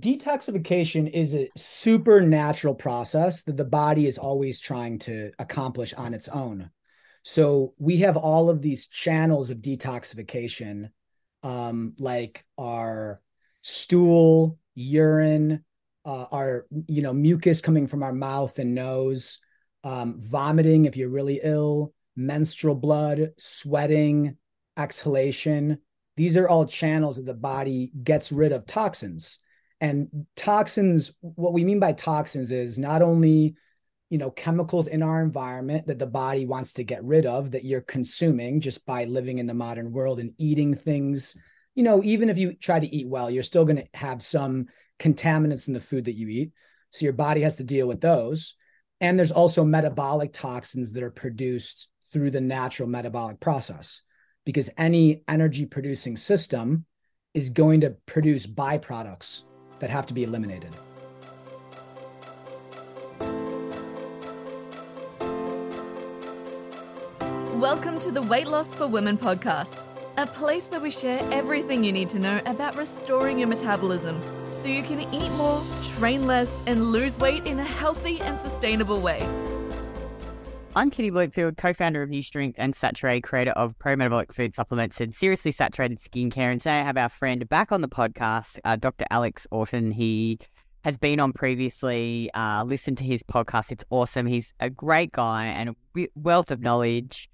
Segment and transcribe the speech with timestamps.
[0.00, 6.28] detoxification is a supernatural process that the body is always trying to accomplish on its
[6.28, 6.70] own.
[7.22, 10.90] So we have all of these channels of detoxification,
[11.42, 13.20] um, like our
[13.62, 15.64] stool, urine,
[16.04, 19.40] uh, our you know mucus coming from our mouth and nose,
[19.82, 24.36] um, vomiting if you're really ill, menstrual blood, sweating,
[24.78, 25.78] exhalation.
[26.16, 29.38] These are all channels that the body gets rid of toxins.
[29.80, 33.56] And toxins, what we mean by toxins is not only
[34.08, 37.64] you know chemicals in our environment that the body wants to get rid of that
[37.64, 41.36] you're consuming just by living in the modern world and eating things.
[41.74, 44.66] You know even if you try to eat well you're still going to have some
[44.98, 46.52] contaminants in the food that you eat.
[46.90, 48.54] So your body has to deal with those.
[49.00, 54.02] And there's also metabolic toxins that are produced through the natural metabolic process
[54.46, 56.86] because any energy producing system
[57.34, 59.42] is going to produce byproducts
[59.78, 60.70] that have to be eliminated.
[67.54, 69.82] Welcome to the Weight Loss for Women podcast,
[70.16, 74.20] a place where we share everything you need to know about restoring your metabolism
[74.50, 79.00] so you can eat more, train less, and lose weight in a healthy and sustainable
[79.00, 79.26] way.
[80.76, 85.14] I'm Kitty Blomfield, co-founder of New Strength and Saturée, creator of pro-metabolic food supplements and
[85.14, 86.52] seriously saturated skincare.
[86.52, 89.06] And today I have our friend back on the podcast, uh, Dr.
[89.10, 89.90] Alex Orton.
[89.90, 90.38] He
[90.84, 92.28] has been on previously.
[92.34, 94.26] Uh, listened to his podcast; it's awesome.
[94.26, 97.30] He's a great guy and a wealth of knowledge.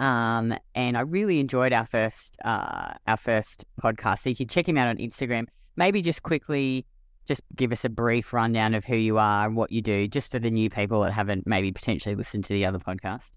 [0.00, 4.20] Um, and I really enjoyed our first uh, our first podcast.
[4.20, 5.48] So you can check him out on Instagram.
[5.76, 6.86] Maybe just quickly
[7.26, 10.30] just give us a brief rundown of who you are and what you do, just
[10.30, 13.30] for the new people that haven't maybe potentially listened to the other podcast.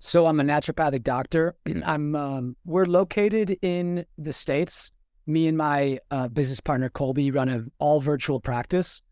[0.00, 1.56] So I'm a naturopathic doctor.
[1.84, 4.92] I'm um, we're located in the states.
[5.26, 9.02] Me and my uh, business partner Colby run an all virtual practice.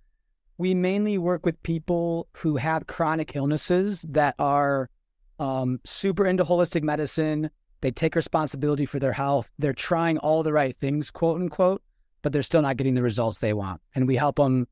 [0.58, 4.88] We mainly work with people who have chronic illnesses that are
[5.38, 7.50] um, super into holistic medicine.
[7.82, 9.50] They take responsibility for their health.
[9.58, 11.82] They're trying all the right things, quote unquote,
[12.26, 13.80] but they're still not getting the results they want.
[13.94, 14.66] And we help them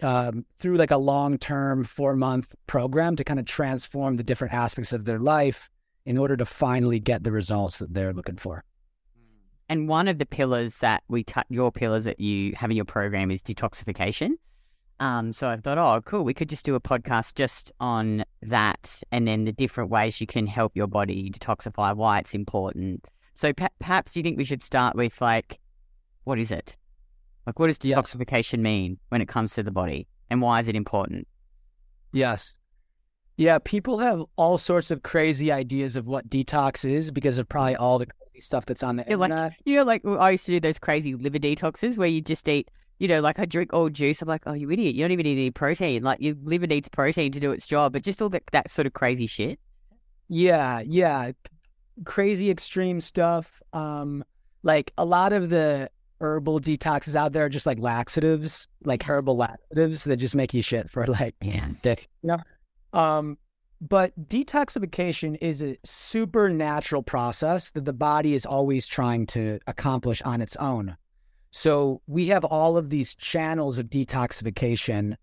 [0.00, 4.54] um, through like a long term, four month program to kind of transform the different
[4.54, 5.68] aspects of their life
[6.06, 8.64] in order to finally get the results that they're looking for.
[9.68, 12.86] And one of the pillars that we touch, your pillars that you have in your
[12.86, 14.36] program is detoxification.
[14.98, 19.02] Um, so I thought, oh, cool, we could just do a podcast just on that
[19.12, 23.04] and then the different ways you can help your body detoxify, why it's important.
[23.34, 25.60] So perhaps you think we should start with like,
[26.24, 26.78] what is it?
[27.46, 30.76] Like, what does detoxification mean when it comes to the body, and why is it
[30.76, 31.28] important?
[32.12, 32.54] Yes.
[33.36, 37.74] Yeah, people have all sorts of crazy ideas of what detox is because of probably
[37.74, 39.38] all the crazy stuff that's on the yeah, internet.
[39.38, 42.48] Like, you know, like I used to do those crazy liver detoxes where you just
[42.48, 44.22] eat, you know, like I drink all juice.
[44.22, 44.94] I'm like, oh, you idiot!
[44.94, 46.04] You don't even need any protein.
[46.04, 48.86] Like your liver needs protein to do its job, but just all that that sort
[48.86, 49.58] of crazy shit.
[50.28, 51.32] Yeah, yeah,
[52.04, 53.60] crazy extreme stuff.
[53.72, 54.24] Um,
[54.62, 59.36] like a lot of the herbal detoxes out there, are just like laxatives, like herbal
[59.36, 61.68] laxatives that just make you shit for like yeah.
[61.82, 61.96] day.
[62.22, 62.28] You
[62.92, 62.98] know?
[62.98, 63.38] Um,
[63.80, 70.40] but detoxification is a supernatural process that the body is always trying to accomplish on
[70.40, 70.96] its own.
[71.50, 75.16] So we have all of these channels of detoxification,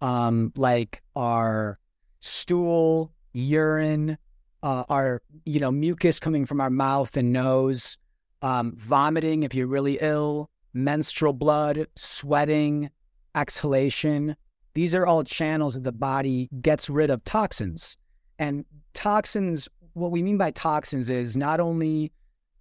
[0.00, 1.78] um, like our
[2.20, 4.16] stool, urine,
[4.62, 7.98] uh, our you know mucus coming from our mouth and nose,
[8.44, 12.90] um, vomiting if you're really ill, menstrual blood, sweating,
[13.34, 14.36] exhalation.
[14.74, 17.96] These are all channels that the body gets rid of toxins.
[18.38, 22.12] And toxins, what we mean by toxins is not only,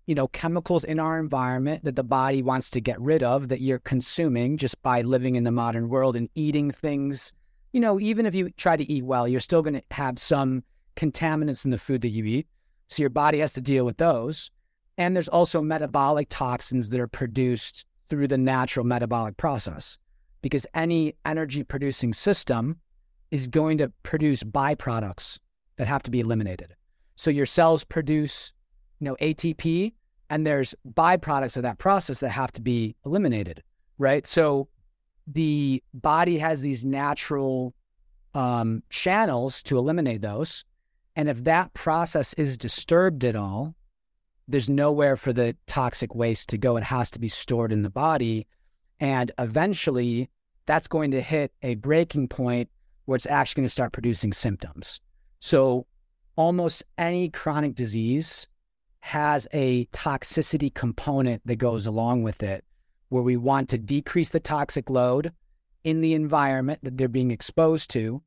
[0.06, 3.60] you know, chemicals in our environment that the body wants to get rid of that
[3.60, 7.34] you're consuming just by living in the modern world and eating things.
[7.74, 10.64] You know, even if you try to eat well, you're still going to have some
[10.96, 12.48] contaminants in the food that you eat.
[12.88, 14.50] So your body has to deal with those.
[14.98, 19.98] And there's also metabolic toxins that are produced through the natural metabolic process
[20.42, 22.80] because any energy producing system
[23.32, 25.40] is going to produce byproducts
[25.78, 26.76] that have to be eliminated.
[27.16, 28.54] So your cells produce,
[29.00, 29.94] you know, ATP
[30.30, 33.64] and there's byproducts of that process that have to be eliminated,
[33.98, 34.26] right?
[34.28, 34.68] So
[35.28, 37.74] the body has these natural
[38.34, 40.66] um, channels to eliminate those.
[41.16, 43.76] And if that process is disturbed at all,
[44.48, 46.78] there's nowhere for the toxic waste to go.
[46.78, 48.48] It has to be stored in the body.
[49.00, 50.30] And eventually,
[50.66, 52.70] that's going to hit a breaking point
[53.06, 55.02] where it's actually going to start producing symptoms.
[55.40, 55.88] So,
[56.36, 58.48] almost any chronic disease
[59.02, 62.64] has a toxicity component that goes along with it,
[63.10, 65.34] where we want to decrease the toxic load
[65.84, 68.24] in the environment that they're being exposed to,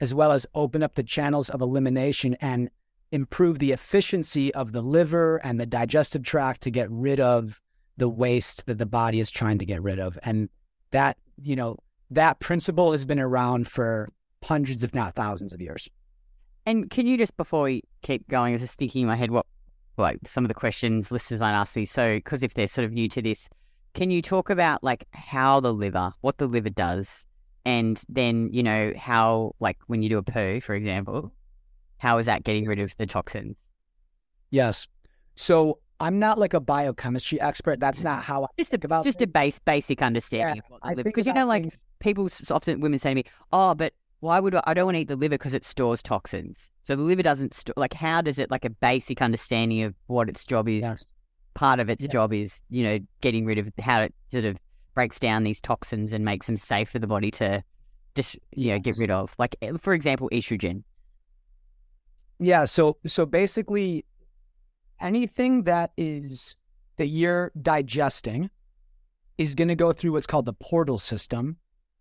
[0.00, 2.70] as well as open up the channels of elimination and
[3.12, 7.60] improve the efficiency of the liver and the digestive tract to get rid of
[7.96, 10.18] the waste that the body is trying to get rid of.
[10.22, 10.48] And
[10.90, 11.76] that, you know,
[12.10, 14.08] that principle has been around for
[14.42, 15.88] hundreds, if not thousands of years.
[16.64, 19.30] And can you just, before we keep going, I was just thinking in my head
[19.30, 19.46] what,
[19.96, 21.84] like, some of the questions listeners might ask me.
[21.84, 23.48] So, because if they're sort of new to this,
[23.94, 27.26] can you talk about like how the liver, what the liver does,
[27.64, 31.32] and then you know how, like, when you do a poo, for example,
[31.98, 33.56] how is that getting rid of the toxins?
[34.50, 34.86] Yes.
[35.36, 37.80] So I'm not like a biochemistry expert.
[37.80, 40.70] That's not how I just think a, about just a base basic understanding Yeah, of
[40.70, 43.74] what the liver because you know like things- people often women say to me, "Oh,
[43.74, 46.70] but why would I, I don't want to eat the liver because it stores toxins."
[46.84, 47.74] So the liver doesn't store.
[47.76, 50.80] Like, how does it like a basic understanding of what its job is?
[50.82, 51.04] Yes.
[51.54, 52.12] Part of its Yes.
[52.12, 54.56] job is you know getting rid of how it sort of
[54.94, 57.62] breaks down these toxins and makes them safe for the body to
[58.14, 59.34] just you know get rid of.
[59.38, 60.84] Like eh, for example, estrogen.
[62.38, 62.64] Yeah.
[62.66, 64.04] So so basically,
[65.00, 66.56] anything that is
[66.96, 68.50] that you're digesting
[69.36, 71.56] is going to go through what's called the portal system,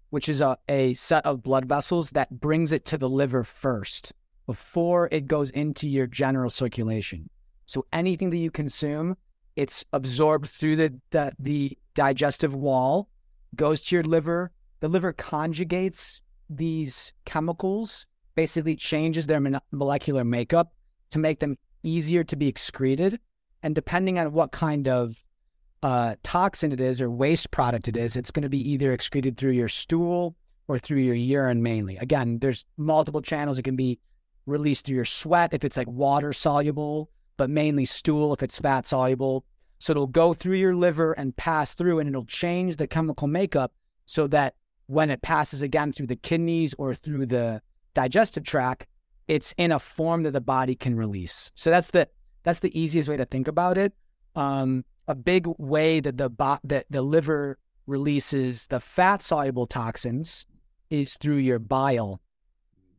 [0.10, 4.12] which is a, a set of blood vessels that brings it to the liver first
[4.48, 7.30] before it goes into your general circulation.
[7.66, 9.18] So anything that you consume,
[9.56, 13.10] it's absorbed through the the, the digestive wall,
[13.56, 14.52] goes to your liver.
[14.80, 18.06] The liver conjugates these chemicals
[18.38, 19.42] basically changes their
[19.72, 20.72] molecular makeup
[21.10, 23.20] to make them easier to be excreted.
[23.64, 25.24] And depending on what kind of
[25.82, 29.38] uh, toxin it is or waste product it is, it's going to be either excreted
[29.38, 30.36] through your stool
[30.68, 31.98] or through your urine mainly.
[31.98, 33.58] Again, there's multiple channels.
[33.58, 34.00] It can be
[34.46, 38.88] released through your sweat if it's like water soluble, but mainly stool if it's fat
[38.88, 39.46] soluble.
[39.80, 43.74] So it'll go through your liver and pass through, and it'll change the chemical makeup
[44.06, 44.54] so that
[44.86, 47.62] when it passes again through the kidneys or through the
[47.98, 48.86] digestive tract,
[49.28, 51.52] it's in a form that the body can release.
[51.56, 52.08] So that's the
[52.44, 53.92] that's the easiest way to think about it.
[54.36, 57.58] Um, a big way that the bo- that the liver
[57.88, 60.46] releases the fat soluble toxins
[60.92, 62.22] is through your bile.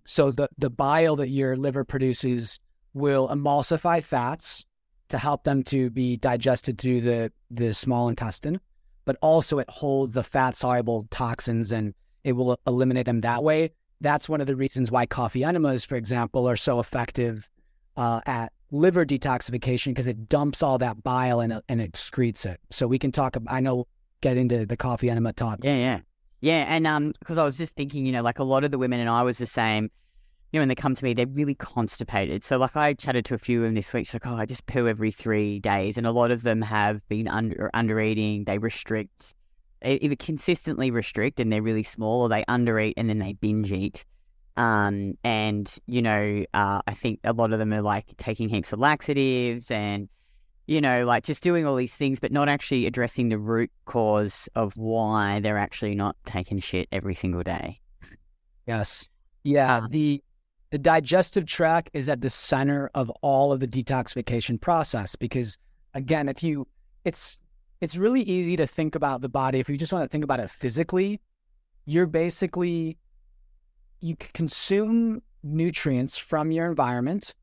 [0.05, 2.59] So the the bile that your liver produces
[2.93, 4.65] will emulsify fats
[5.11, 8.59] to help them to be digested through the the small intestine,
[9.05, 13.71] but also it holds the fat soluble toxins and it will eliminate them that way
[14.00, 17.49] that's one of the reasons why coffee enemas, for example, are so effective
[17.97, 22.61] uh, at liver detoxification because it dumps all that bile and, and excretes it.
[22.71, 23.37] So we can talk.
[23.49, 23.87] I know
[24.21, 25.61] get into the coffee enema talk.
[25.62, 26.00] Yeah, yeah,
[26.41, 26.65] yeah.
[26.69, 29.00] And um, because I was just thinking, you know, like a lot of the women
[29.00, 29.91] and I was the same.
[30.53, 32.43] You know, when they come to me, they're really constipated.
[32.43, 34.06] So, like, I chatted to a few of them this week.
[34.06, 37.06] She's like, "Oh, I just poo every three days," and a lot of them have
[37.09, 38.45] been under under eating.
[38.45, 39.35] They restrict,
[39.84, 44.04] either consistently restrict and they're really small, or they undereat and then they binge eat.
[44.56, 48.72] Um, and you know, uh, I think a lot of them are like taking heaps
[48.72, 50.08] of laxatives and
[50.69, 54.50] you know, like just doing all these things, but not actually addressing the root cause
[54.54, 57.80] of why they're actually not taking shit every single day.
[58.66, 59.08] Yes.
[59.44, 59.78] Yeah.
[59.78, 60.22] Um, the
[60.70, 65.56] the digestive tract is at the center of all of the detoxification process because
[65.94, 66.69] again, if you
[67.04, 67.38] it's
[67.80, 70.40] it's really easy to think about the body if you just want to think about
[70.40, 71.20] it physically,
[71.86, 72.98] you're basically
[74.00, 77.35] you consume nutrients from your environment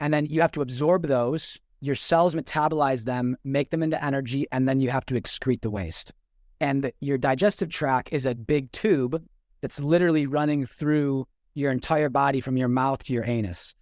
[0.00, 4.46] and then you have to absorb those, your cells metabolize them, make them into energy
[4.52, 6.12] and then you have to excrete the waste.
[6.60, 9.22] And your digestive tract is a big tube
[9.60, 13.74] that's literally running through your entire body from your mouth to your anus.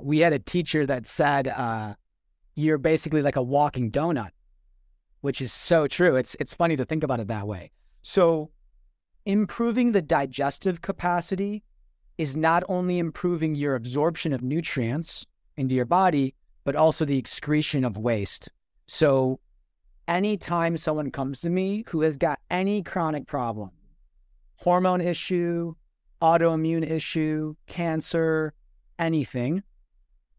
[0.00, 1.94] We had a teacher that said, uh,
[2.54, 4.30] you're basically like a walking donut,
[5.20, 6.16] which is so true.
[6.16, 7.70] It's, it's funny to think about it that way.
[8.02, 8.50] So,
[9.26, 11.64] improving the digestive capacity
[12.16, 16.34] is not only improving your absorption of nutrients into your body,
[16.64, 18.48] but also the excretion of waste.
[18.86, 19.40] So,
[20.06, 23.70] anytime someone comes to me who has got any chronic problem,
[24.56, 25.74] hormone issue,
[26.22, 28.54] autoimmune issue, cancer,
[28.98, 29.62] anything,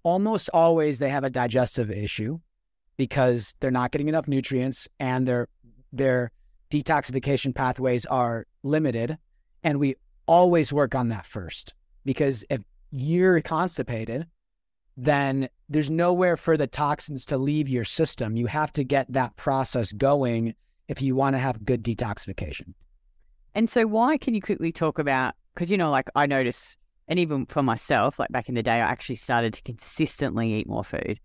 [0.04, 2.40] almost always they have a digestive issue
[3.00, 5.48] because they're not getting enough nutrients and their
[5.94, 6.32] their
[6.70, 9.18] detoxification pathways are limited.
[9.64, 9.96] And we
[10.28, 14.28] always work on that first because if you're constipated
[14.98, 18.36] then there's nowhere for the toxins to leave your system.
[18.36, 20.56] You have to get that process going
[20.90, 22.74] if you want to have good detoxification.
[23.56, 25.36] And so, why can you quickly talk about?
[25.54, 26.76] Because you know, like I notice,
[27.08, 30.68] and even for myself, like back in the day, I actually started to consistently eat
[30.68, 31.18] more food,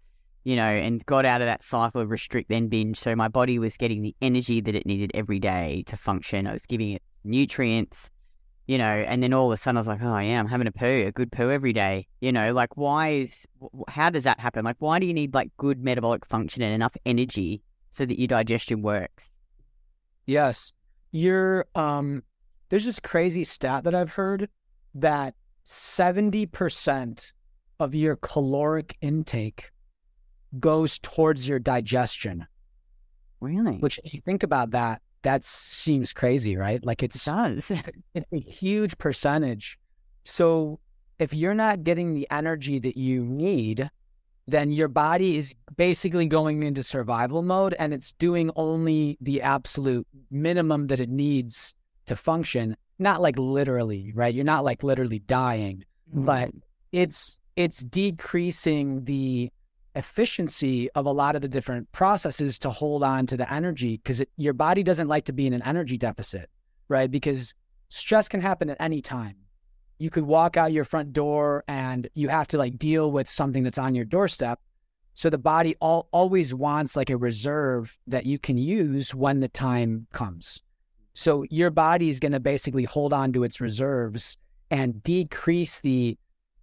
[0.44, 2.98] you know, and got out of that cycle of restrict then binge.
[2.98, 6.46] So my body was getting the energy that it needed every day to function.
[6.46, 8.10] I was giving it nutrients,
[8.66, 10.66] you know, and then all of a sudden I was like, oh, yeah, I'm having
[10.66, 12.06] a poo, a good poo every day.
[12.20, 13.46] You know, like why is,
[13.88, 14.64] how does that happen?
[14.64, 18.28] Like, why do you need like good metabolic function and enough energy so that your
[18.28, 19.30] digestion works?
[20.26, 20.72] Yes.
[21.10, 22.22] You're, um,
[22.68, 24.48] there's this crazy stat that I've heard
[24.94, 25.34] that
[25.64, 27.32] 70%
[27.80, 29.70] of your caloric intake
[30.60, 32.46] goes towards your digestion.
[33.40, 33.76] Really?
[33.78, 36.84] Which, if you think about that, that seems crazy, right?
[36.84, 37.70] Like it's, it does.
[38.14, 39.78] it's a huge percentage.
[40.24, 40.80] So
[41.18, 43.90] if you're not getting the energy that you need,
[44.46, 50.06] then your body is basically going into survival mode and it's doing only the absolute
[50.30, 51.74] minimum that it needs
[52.06, 52.76] to function.
[52.98, 54.34] Not like literally, right?
[54.34, 56.26] You're not like literally dying, mm-hmm.
[56.26, 56.50] but
[56.92, 59.50] it's it's decreasing the
[59.94, 64.22] efficiency of a lot of the different processes to hold on to the energy because
[64.36, 66.50] your body doesn't like to be in an energy deficit,
[66.88, 67.10] right?
[67.10, 67.54] Because
[67.88, 69.36] stress can happen at any time.
[69.98, 73.62] You could walk out your front door and you have to like deal with something
[73.62, 74.60] that's on your doorstep.
[75.14, 79.48] So the body all, always wants like a reserve that you can use when the
[79.48, 80.60] time comes.
[81.14, 84.36] So your body is going to basically hold on to its reserves
[84.70, 86.18] and decrease the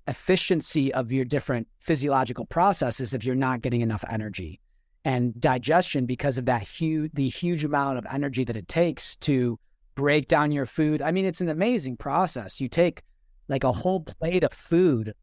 [0.08, 4.60] efficiency of your different physiological processes if you're not getting enough energy.
[5.03, 9.60] And digestion, because of that huge, the huge amount of energy that it takes to
[9.96, 11.01] break down your food.
[11.01, 12.62] I mean, it's an amazing process.
[12.62, 13.01] You take
[13.48, 15.13] like a whole plate of food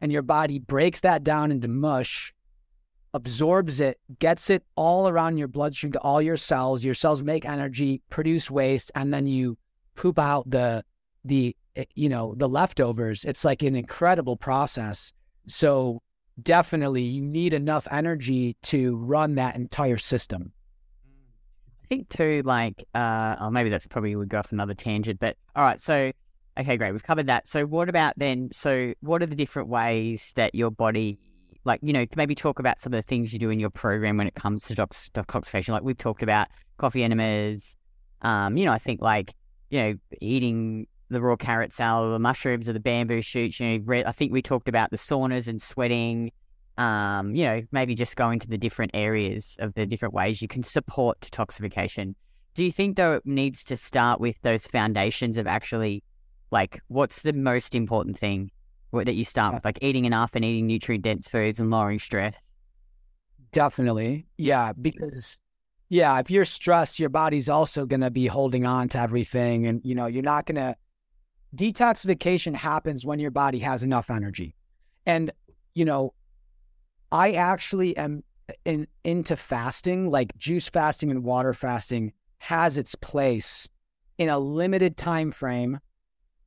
[0.00, 2.32] and your body breaks that down into mush,
[3.12, 6.84] absorbs it, gets it all around your bloodstream to all your cells.
[6.84, 9.56] Your cells make energy, produce waste, and then you
[9.94, 10.84] poop out the
[11.24, 13.24] the Eh, you know, the leftovers.
[13.24, 15.12] It's like an incredible process.
[15.48, 16.02] So
[16.42, 20.52] definitely you need enough energy to run that entire system.
[21.82, 25.36] I think too, like, uh, oh, maybe that's probably would go off another tangent, but
[25.54, 25.80] all right.
[25.80, 26.12] So,
[26.58, 26.92] okay, great.
[26.92, 27.46] We've covered that.
[27.46, 28.48] So what about then?
[28.52, 31.18] So what are the different ways that your body,
[31.64, 34.16] like, you know, maybe talk about some of the things you do in your program
[34.16, 35.70] when it comes to dox- detoxification?
[35.70, 37.76] Like we've talked about coffee enemas.
[38.22, 39.34] Um, you know, I think like,
[39.68, 43.60] you know, eating the raw carrot salad or the mushrooms or the bamboo shoots.
[43.60, 46.32] You know, I think we talked about the saunas and sweating.
[46.76, 50.48] Um, you know, maybe just going to the different areas of the different ways you
[50.48, 52.14] can support detoxification.
[52.54, 56.02] Do you think though it needs to start with those foundations of actually,
[56.50, 58.50] like, what's the most important thing
[58.92, 62.34] that you start with, like eating enough and eating nutrient dense foods and lowering stress?
[63.52, 65.38] Definitely, yeah, because
[65.88, 69.66] yeah, if you're stressed, your body's also going to be holding on to everything.
[69.66, 70.74] And, you know, you're not going to
[71.54, 74.54] detoxification happens when your body has enough energy.
[75.06, 75.30] And,
[75.74, 76.14] you know,
[77.12, 78.24] I actually am
[78.64, 83.68] in, into fasting, like juice fasting and water fasting has its place
[84.18, 85.78] in a limited time frame,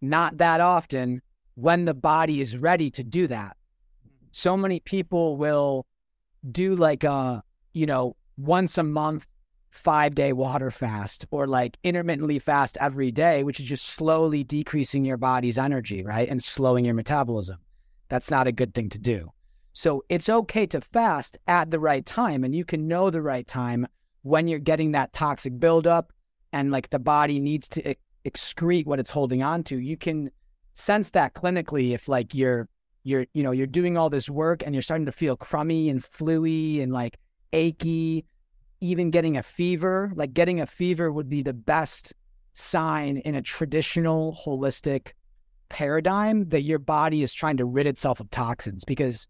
[0.01, 1.21] not that often
[1.55, 3.57] when the body is ready to do that.
[4.31, 5.85] So many people will
[6.51, 9.25] do like a, you know, once a month
[9.77, 15.05] five day water fast or like intermittently fast every day, which is just slowly decreasing
[15.05, 16.27] your body's energy, right?
[16.27, 17.57] And slowing your metabolism.
[18.09, 19.31] That's not a good thing to do.
[19.73, 22.43] So it's okay to fast at the right time.
[22.43, 23.87] And you can know the right time
[24.23, 26.11] when you're getting that toxic buildup
[26.51, 29.77] and like the body needs to excrete what it's holding on to.
[29.77, 30.31] You can
[30.73, 32.67] sense that clinically if like you're,
[33.03, 36.01] you're, you know, you're doing all this work and you're starting to feel crummy and
[36.01, 37.19] fluey and like
[37.53, 38.25] achy
[38.79, 42.13] even getting a fever, like getting a fever would be the best
[42.53, 45.11] sign in a traditional holistic
[45.69, 49.27] paradigm that your body is trying to rid itself of toxins because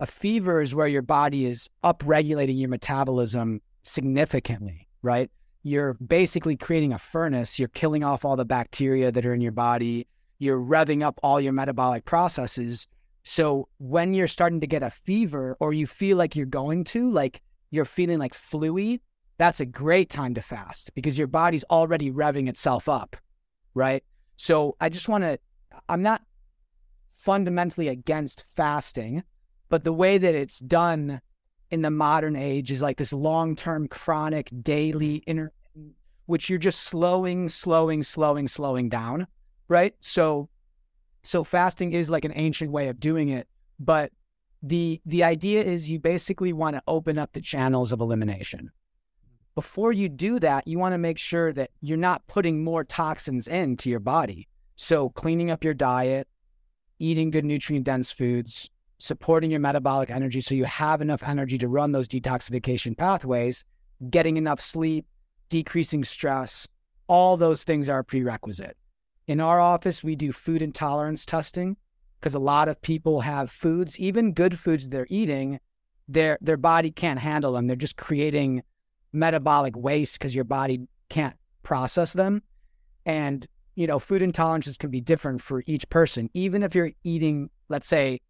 [0.00, 5.30] a fever is where your body is upregulating your metabolism significantly, right?
[5.62, 7.58] You're basically creating a furnace.
[7.58, 10.08] You're killing off all the bacteria that are in your body.
[10.38, 12.88] You're revving up all your metabolic processes.
[13.22, 17.08] So when you're starting to get a fever or you feel like you're going to,
[17.08, 17.40] like
[17.72, 19.00] you're feeling like fluey,
[19.38, 23.16] that's a great time to fast because your body's already revving itself up,
[23.74, 24.04] right?
[24.36, 25.38] So I just want to,
[25.88, 26.22] I'm not
[27.16, 29.24] fundamentally against fasting,
[29.70, 31.20] but the way that it's done
[31.70, 35.50] in the modern age is like this long term, chronic, daily, inter,
[36.26, 39.26] which you're just slowing, slowing, slowing, slowing down,
[39.68, 39.94] right?
[40.00, 40.50] So,
[41.22, 43.48] so fasting is like an ancient way of doing it,
[43.80, 44.12] but
[44.62, 48.70] the the idea is you basically want to open up the channels of elimination.
[49.54, 53.48] Before you do that, you want to make sure that you're not putting more toxins
[53.48, 54.48] into your body.
[54.76, 56.26] So cleaning up your diet,
[56.98, 61.68] eating good nutrient dense foods, supporting your metabolic energy so you have enough energy to
[61.68, 63.64] run those detoxification pathways,
[64.08, 65.06] getting enough sleep,
[65.50, 66.66] decreasing stress,
[67.08, 68.76] all those things are prerequisite.
[69.26, 71.76] In our office, we do food intolerance testing
[72.22, 75.58] because a lot of people have foods, even good foods they're eating,
[76.06, 77.66] their their body can't handle them.
[77.66, 78.62] They're just creating
[79.12, 82.42] metabolic waste because your body can't process them.
[83.04, 86.30] And you know, food intolerances can be different for each person.
[86.34, 88.20] Even if you're eating, let's say,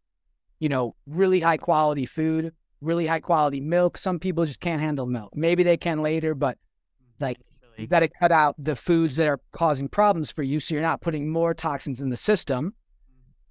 [0.59, 5.05] you know, really high quality food, really high quality milk, some people just can't handle
[5.05, 5.33] milk.
[5.35, 7.25] Maybe they can later, but mm-hmm.
[7.25, 7.39] like
[7.77, 10.83] you got to cut out the foods that are causing problems for you so you're
[10.83, 12.75] not putting more toxins in the system.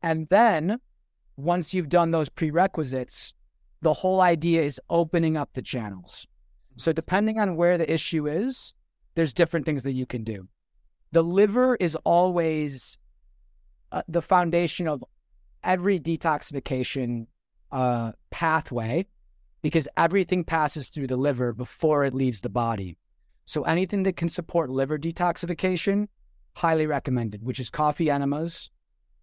[0.04, 0.80] And then
[1.38, 3.34] once you've done those prerequisites,
[3.82, 6.28] the whole idea is opening up the channels.
[6.78, 8.74] So depending on where the issue is,
[9.16, 10.48] there's different things that you can do.
[11.12, 12.98] The liver is always
[13.92, 15.04] uh, the foundation of
[15.64, 17.28] every detoxification
[17.72, 19.06] uh, pathway
[19.62, 22.98] because everything passes through the liver before it leaves the body.
[23.46, 26.08] So anything that can support liver detoxification,
[26.56, 28.70] highly recommended, which is coffee enemas,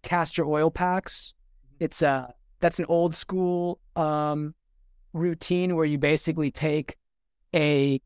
[0.01, 1.33] castor oil packs.
[1.79, 4.53] It's a that's an old school um,
[5.13, 6.97] routine where you basically take
[7.55, 8.01] a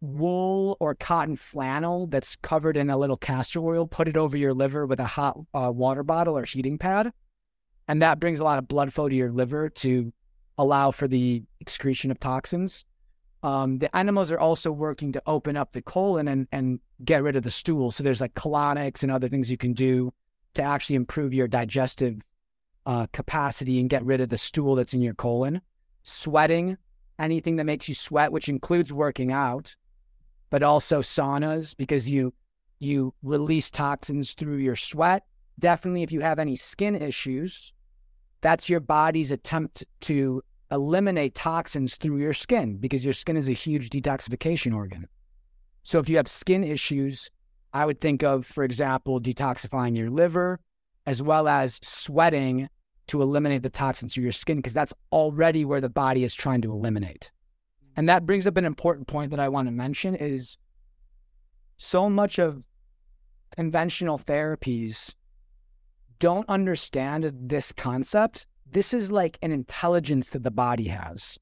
[0.00, 4.54] wool or cotton flannel that's covered in a little castor oil, put it over your
[4.54, 7.12] liver with a hot uh, water bottle or heating pad,
[7.86, 10.12] and that brings a lot of blood flow to your liver to
[10.58, 12.84] allow for the excretion of toxins.
[13.42, 17.34] Um, the enemas are also working to open up the colon and, and get rid
[17.34, 17.90] of the stool.
[17.90, 20.12] So there's like colonics and other things you can do
[20.54, 22.20] to actually improve your digestive
[22.86, 25.60] uh, capacity and get rid of the stool that's in your colon.
[26.02, 26.76] Sweating,
[27.18, 29.74] anything that makes you sweat, which includes working out,
[30.50, 32.32] but also saunas because you
[32.78, 35.24] you release toxins through your sweat.
[35.60, 37.72] Definitely, if you have any skin issues,
[38.40, 40.42] that's your body's attempt to
[40.72, 45.06] eliminate toxins through your skin because your skin is a huge detoxification organ.
[45.84, 47.30] So if you have skin issues,
[47.72, 50.60] I would think of, for example, detoxifying your liver
[51.06, 52.68] as well as sweating
[53.08, 56.62] to eliminate the toxins through your skin because that's already where the body is trying
[56.62, 57.30] to eliminate.
[57.96, 60.56] And that brings up an important point that I want to mention is
[61.76, 62.62] so much of
[63.56, 65.14] conventional therapies
[66.18, 71.38] don't understand this concept this is like an intelligence that the body has.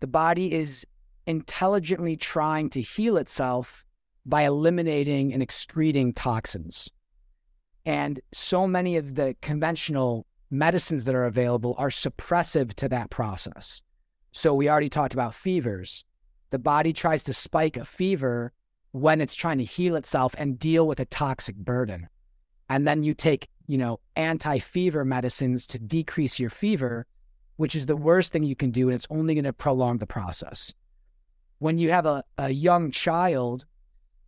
[0.00, 0.86] The body is
[1.26, 3.84] intelligently trying to heal itself
[4.28, 6.90] by eliminating and excreting toxins.
[7.84, 13.82] And so many of the conventional medicines that are available are suppressive to that process.
[14.32, 16.04] So we already talked about fevers.
[16.50, 18.52] The body tries to spike a fever
[18.92, 22.08] when it's trying to heal itself and deal with a toxic burden.
[22.68, 27.06] And then you take you know, anti fever medicines to decrease your fever,
[27.56, 28.88] which is the worst thing you can do.
[28.88, 30.72] And it's only going to prolong the process.
[31.58, 33.66] When you have a, a young child,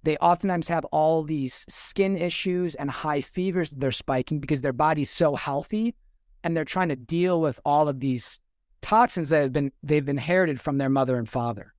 [0.02, 4.72] they oftentimes have all these skin issues and high fevers that they're spiking because their
[4.72, 5.94] body's so healthy
[6.42, 8.40] and they're trying to deal with all of these
[8.80, 11.74] toxins that have been they've inherited from their mother and father.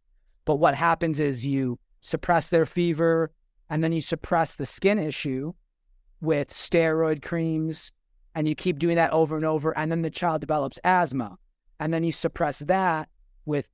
[0.45, 3.31] But what happens is you suppress their fever
[3.69, 5.53] and then you suppress the skin issue
[6.19, 7.91] with steroid creams
[8.35, 11.37] and you keep doing that over and over and then the child develops asthma
[11.79, 13.09] and then you suppress that
[13.45, 13.67] with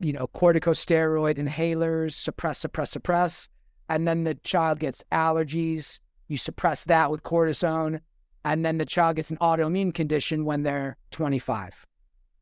[0.00, 3.48] you know corticosteroid inhalers suppress suppress suppress
[3.88, 8.00] and then the child gets allergies you suppress that with cortisone
[8.44, 11.86] and then the child gets an autoimmune condition when they're 25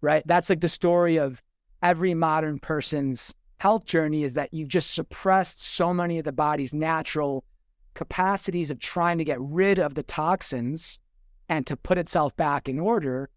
[0.01, 1.43] right that's like the story of
[1.83, 6.73] every modern person's health journey is that you've just suppressed so many of the body's
[6.73, 7.45] natural
[7.95, 10.99] capacities of trying to get rid of the toxins
[11.49, 13.29] and to put itself back in order.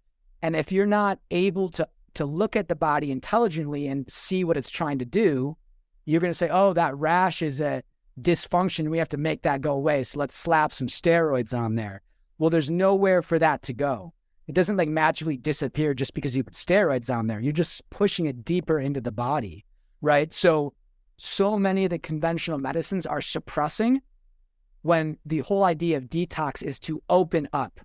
[0.42, 4.56] And if you're not able to to look at the body intelligently and see what
[4.56, 5.58] it's trying to do,
[6.06, 7.84] you're going to say, "Oh, that rash is a
[8.22, 8.90] dysfunction.
[8.90, 10.04] We have to make that go away.
[10.04, 12.02] So let's slap some steroids on there."
[12.38, 14.14] Well, there's nowhere for that to go.
[14.48, 17.40] It doesn't like magically disappear just because you put steroids on there.
[17.40, 19.66] You're just pushing it deeper into the body,
[20.02, 20.34] right?
[20.34, 20.74] So
[21.18, 24.02] so many of the conventional medicines are suppressing
[24.82, 27.80] when the whole idea of detox is to open up,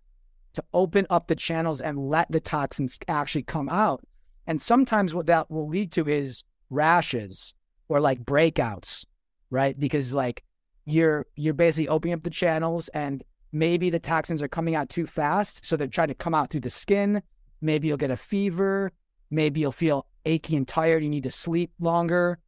[0.55, 4.03] to open up the channels and let the toxins actually come out.
[4.47, 7.55] And sometimes what that will lead to is rashes
[7.89, 9.05] or like breakouts,
[9.51, 9.79] right?
[9.79, 10.45] Because like
[10.85, 15.07] you're you're basically opening up the channels and maybe the toxins are coming out too
[15.07, 17.23] fast, so they're trying to come out through the skin.
[17.61, 18.93] Maybe you'll get a fever,
[19.31, 22.39] maybe you'll feel achy and tired, you need to sleep longer.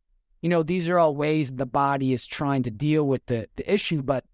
[0.43, 3.73] You know, these are all ways the body is trying to deal with the, the
[3.73, 4.25] issue, but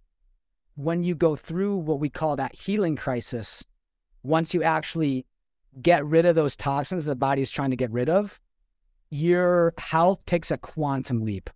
[0.76, 3.64] when you go through what we call that healing crisis,
[4.22, 5.26] once you actually
[5.80, 8.40] get rid of those toxins the body is trying to get rid of,
[9.10, 11.50] your health takes a quantum leap,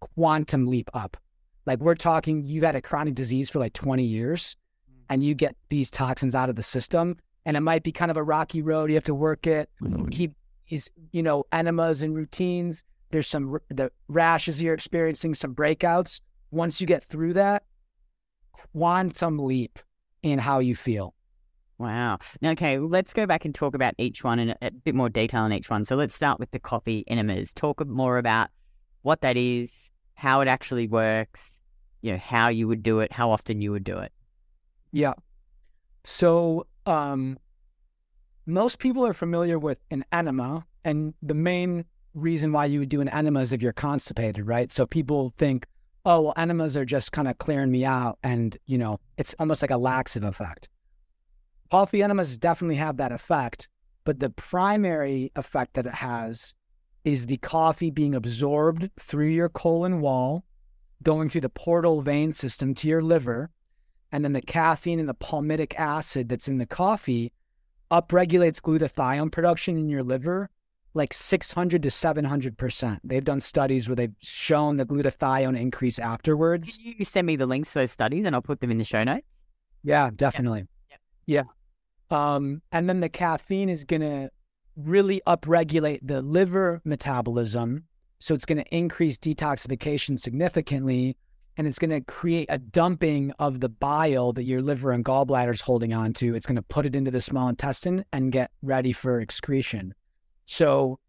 [0.00, 1.16] quantum leap up.
[1.66, 4.56] Like we're talking, you've had a chronic disease for like 20 years
[4.90, 5.02] mm.
[5.08, 7.16] and you get these toxins out of the system.
[7.46, 8.90] And it might be kind of a rocky road.
[8.90, 10.08] You have to work it, mm-hmm.
[10.08, 10.34] keep
[10.68, 12.84] these, you know, enemas and routines.
[13.10, 16.20] There's some the rashes you're experiencing, some breakouts.
[16.50, 17.64] Once you get through that,
[18.52, 19.78] quantum leap
[20.22, 21.14] in how you feel.
[21.78, 22.18] Wow.
[22.42, 25.08] Now, okay, let's go back and talk about each one in a, a bit more
[25.08, 25.86] detail on each one.
[25.86, 27.54] So let's start with the coffee enemas.
[27.54, 28.50] Talk more about
[29.02, 31.58] what that is, how it actually works,
[32.02, 34.12] you know, how you would do it, how often you would do it.
[34.92, 35.14] Yeah.
[36.04, 37.38] So, um,
[38.46, 41.84] most people are familiar with an enema, and the main
[42.14, 44.70] reason why you would do an enema is if you're constipated, right?
[44.70, 45.66] So people think,
[46.04, 49.62] oh, well, enemas are just kind of clearing me out, and you know, it's almost
[49.62, 50.68] like a laxative effect.
[51.70, 53.68] Coffee enemas definitely have that effect,
[54.04, 56.52] but the primary effect that it has
[57.04, 60.44] is the coffee being absorbed through your colon wall,
[61.02, 63.50] going through the portal vein system to your liver,
[64.12, 67.32] and then the caffeine and the palmitic acid that's in the coffee
[67.90, 70.50] upregulates glutathione production in your liver
[70.94, 72.98] like 600 to 700%.
[73.04, 76.76] They've done studies where they've shown the glutathione increase afterwards.
[76.76, 78.84] Can you send me the links to those studies and I'll put them in the
[78.84, 79.26] show notes?
[79.84, 80.66] Yeah, definitely.
[80.90, 81.00] Yep.
[81.26, 81.44] Yeah.
[82.10, 84.30] Um, and then the caffeine is going to
[84.76, 87.84] really upregulate the liver metabolism.
[88.18, 91.16] So it's going to increase detoxification significantly.
[91.56, 95.52] And it's going to create a dumping of the bile that your liver and gallbladder
[95.52, 96.34] is holding on to.
[96.34, 99.94] It's going to put it into the small intestine and get ready for excretion.
[100.46, 101.00] So,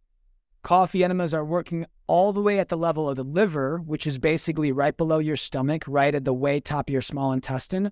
[0.62, 4.18] coffee enemas are working all the way at the level of the liver, which is
[4.18, 7.92] basically right below your stomach, right at the way top of your small intestine,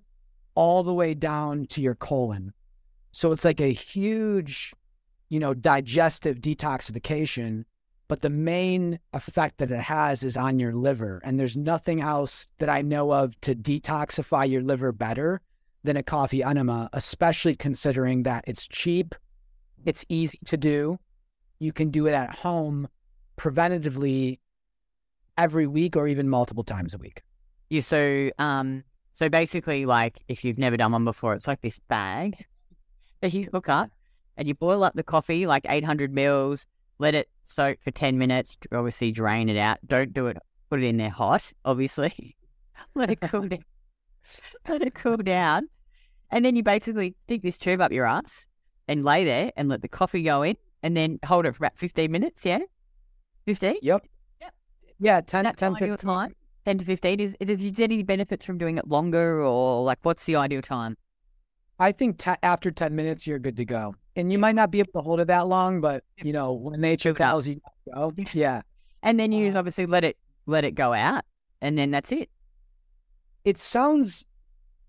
[0.53, 2.51] all the way down to your colon.
[3.11, 4.73] So, it's like a huge,
[5.29, 7.63] you know, digestive detoxification.
[8.07, 11.21] But the main effect that it has is on your liver.
[11.23, 15.41] And there's nothing else that I know of to detoxify your liver better
[15.83, 19.15] than a coffee enema, especially considering that it's cheap,
[19.85, 20.99] it's easy to do,
[21.59, 22.87] you can do it at home
[23.37, 24.39] preventatively
[25.37, 27.21] every week or even multiple times a week.
[27.69, 27.81] Yeah.
[27.81, 32.45] So, um, so basically, like if you've never done one before, it's like this bag
[33.21, 33.91] that you hook up
[34.39, 36.65] and you boil up the coffee, like 800 mils,
[36.97, 39.79] let it soak for 10 minutes, obviously drain it out.
[39.85, 40.37] Don't do it,
[40.69, 42.37] put it in there hot, obviously.
[42.95, 43.65] let it cool down.
[44.67, 45.67] let it cool down.
[46.31, 48.47] And then you basically stick this tube up your ass
[48.87, 51.77] and lay there and let the coffee go in and then hold it for about
[51.77, 52.59] 15 minutes, yeah?
[53.45, 53.75] 15?
[53.81, 54.07] Yep.
[54.39, 54.53] Yep.
[54.99, 56.07] Yeah, 10, That's 10 ideal 15.
[56.09, 56.35] time.
[56.63, 57.19] 10 to 15.
[57.19, 60.61] Is, is, is there any benefits from doing it longer or like what's the ideal
[60.61, 60.95] time?
[61.77, 63.95] I think t- after 10 minutes, you're good to go.
[64.19, 66.79] And you might not be able to hold it that long, but you know, when
[66.81, 67.61] nature tells you
[67.93, 68.61] go, yeah.
[69.01, 71.23] And then you just obviously let it let it go out
[71.61, 72.29] and then that's it.
[73.45, 74.25] It sounds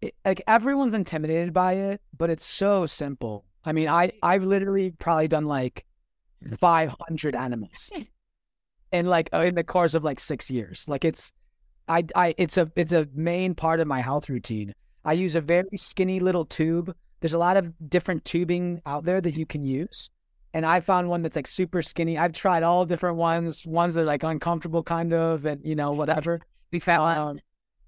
[0.00, 3.44] it, like everyone's intimidated by it, but it's so simple.
[3.64, 5.84] I mean, I, I've literally probably done like
[6.58, 7.90] 500 enemas
[8.92, 10.86] in like uh, in the course of like six years.
[10.88, 11.32] Like it's,
[11.88, 14.74] I, I, it's a, it's a main part of my health routine.
[15.04, 16.94] I use a very skinny little tube.
[17.20, 20.10] There's a lot of different tubing out there that you can use.
[20.52, 22.18] And I found one that's like super skinny.
[22.18, 25.92] I've tried all different ones, ones that are like uncomfortable kind of, and you know,
[25.92, 26.40] whatever.
[26.80, 27.18] Fat one.
[27.18, 27.40] Um,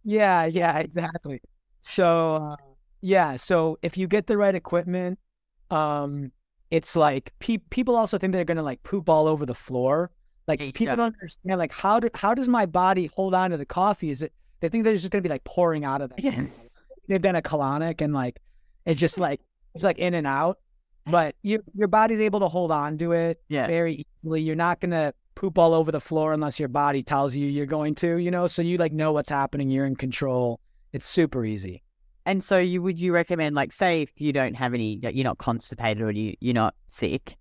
[0.05, 1.41] yeah, yeah, exactly.
[1.81, 2.57] So, uh,
[3.01, 5.19] yeah, so if you get the right equipment,
[5.71, 6.31] um,
[6.71, 10.11] it's like pe- people also think they're gonna like poop all over the floor.
[10.49, 11.13] Like Yeah, people don't.
[11.13, 14.11] don't understand like how do how does my body hold on to the coffee?
[14.11, 16.23] Is it they think they're just gonna be like pouring out of it?
[16.23, 16.45] Yeah.
[17.09, 18.41] They've done a colonic and like
[18.87, 19.41] it's just like
[19.75, 20.59] it's like in and out.
[21.07, 23.67] But your your body's able to hold on to it Yeah.
[23.67, 24.43] very easily.
[24.43, 27.95] You're not gonna poop all over the floor unless your body tells you you're going
[27.97, 28.47] to, you know.
[28.47, 29.71] So you like know what's happening.
[29.71, 30.61] You're in control.
[30.93, 31.83] It's super easy.
[32.25, 35.39] And so you would you recommend like say if you don't have any you're not
[35.39, 37.37] constipated or you you're not sick,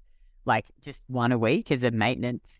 [0.46, 2.60] like just one a week as a maintenance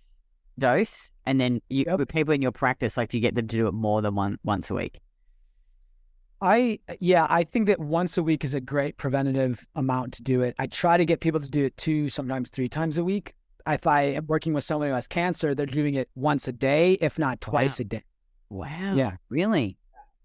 [0.60, 1.98] dose, and then you Yep.
[2.00, 4.14] with people in your practice like do you get them to do it more than
[4.14, 5.00] one once a week?
[6.42, 10.42] I yeah, I think that once a week is a great preventative amount to do
[10.42, 10.56] it.
[10.58, 13.34] I try to get people to do it two, sometimes three times a week.
[13.68, 16.94] If I am working with someone who has cancer, they're doing it once a day,
[16.94, 17.82] if not twice Wow.
[17.82, 18.04] a day.
[18.50, 18.96] Wow.
[18.96, 19.16] Yeah.
[19.30, 19.78] Really?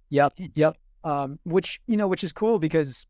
[0.09, 0.33] Yep.
[0.55, 0.76] Yep.
[1.05, 3.07] Um, which you know, which is cool because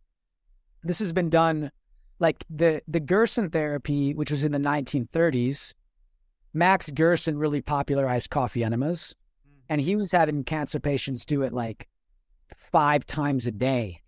[0.82, 1.70] this has been done
[2.18, 5.74] like the the Gerson therapy, which was in the 1930s.
[6.52, 9.14] Max Gerson really popularized coffee enemas,
[9.68, 11.86] and he was having cancer patients do it like
[12.56, 14.00] five times a day,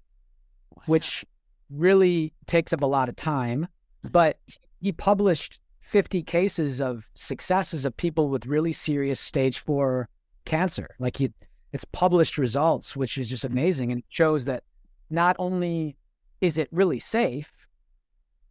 [0.86, 1.24] which
[1.70, 3.68] really takes up a lot of time.
[4.12, 4.38] but
[4.80, 10.08] he published 50 cases of successes of people with really serious stage four
[10.44, 10.88] cancer.
[10.98, 11.32] Like he,
[11.72, 14.62] it's published results, which is just amazing and shows that
[15.10, 15.96] not only
[16.40, 17.50] is it really safe,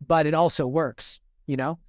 [0.06, 1.80] but it also works, you know?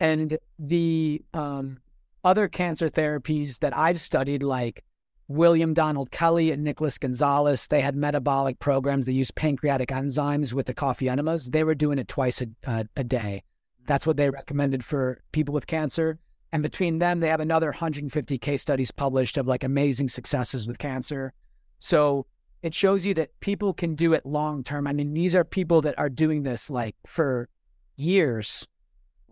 [0.00, 1.78] And the um,
[2.24, 4.84] other cancer therapies that I've studied, like
[5.32, 10.66] William Donald Kelley and Nicholas Gonzalez, they had metabolic programs They used pancreatic enzymes with
[10.66, 11.46] the coffee enemas.
[11.46, 13.42] They were doing it twice a, a day.
[13.86, 16.18] That's what they recommended for people with cancer.
[16.52, 20.78] And between them, they have another 150 case studies published of like amazing successes with
[20.78, 21.32] cancer.
[21.78, 22.26] So
[22.62, 24.86] it shows you that people can do it long term.
[24.86, 27.48] I mean, these are people that are doing this like for
[27.96, 28.66] years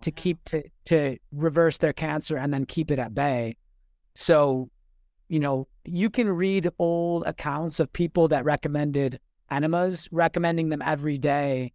[0.01, 3.57] to keep to, to reverse their cancer and then keep it at bay.
[4.15, 4.71] So,
[5.31, 11.19] you know, you can read old accounts of people that recommended enemas, recommending them every
[11.19, 11.73] day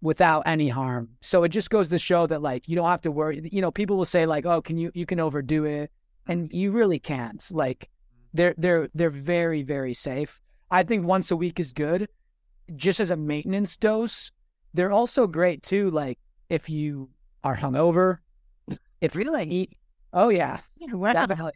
[0.00, 1.10] without any harm.
[1.20, 3.46] So it just goes to show that like you don't have to worry.
[3.52, 5.92] You know, people will say like, "Oh, can you you can overdo it,"
[6.26, 7.46] and you really can't.
[7.50, 7.90] Like
[8.32, 10.40] they're they're they're very very safe.
[10.70, 12.08] I think once a week is good,
[12.74, 14.32] just as a maintenance dose.
[14.72, 15.90] They're also great too.
[15.90, 17.10] Like if you
[17.44, 18.18] are hungover,
[19.02, 19.76] if really eat,
[20.14, 21.52] oh yeah, yeah, definitely.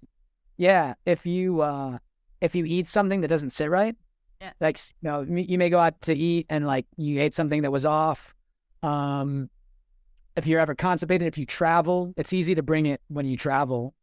[0.63, 0.95] Yeah.
[1.05, 1.99] If you uh
[2.41, 3.97] if you eat something that doesn't sit right,
[4.43, 4.53] yeah.
[4.61, 7.71] Like, you know, you may go out to eat and like you ate something that
[7.71, 8.35] was off.
[8.83, 9.49] Um,
[10.37, 13.95] if you're ever constipated, if you travel, it's easy to bring it when you travel.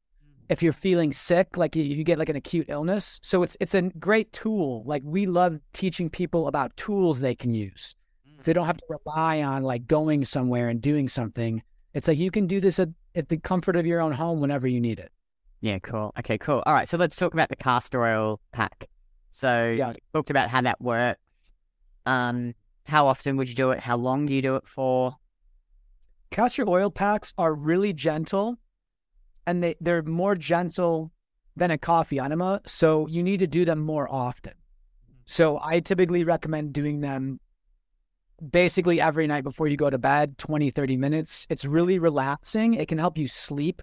[0.48, 3.74] If you're feeling sick, like you, you get like an acute illness, so it's it's
[3.76, 4.84] a great tool.
[4.86, 7.94] Like we love teaching people about tools they can use.
[8.38, 11.62] So they don't have to rely on like going somewhere and doing something.
[11.94, 14.68] It's like you can do this at, at the comfort of your own home whenever
[14.68, 15.12] you need it.
[15.62, 16.14] Yeah, cool.
[16.20, 16.64] Okay, cool.
[16.66, 18.88] All right, so let's talk about the castor oil pack.
[19.30, 19.94] So Yeah.
[20.14, 21.20] talked about how that works.
[22.06, 23.80] Um, how often would you do it?
[23.80, 25.16] How long do you do it for?
[26.32, 28.60] castor oil packs are really gentle
[29.48, 31.12] and they, they're more gentle
[31.56, 32.62] than a coffee enema.
[32.68, 34.54] So you need to do them more often.
[35.26, 37.40] So I typically recommend doing them
[38.52, 41.46] basically every night before you go to bed, 20, 30 minutes.
[41.50, 42.76] It's really relaxing.
[42.76, 43.82] It can help you sleep.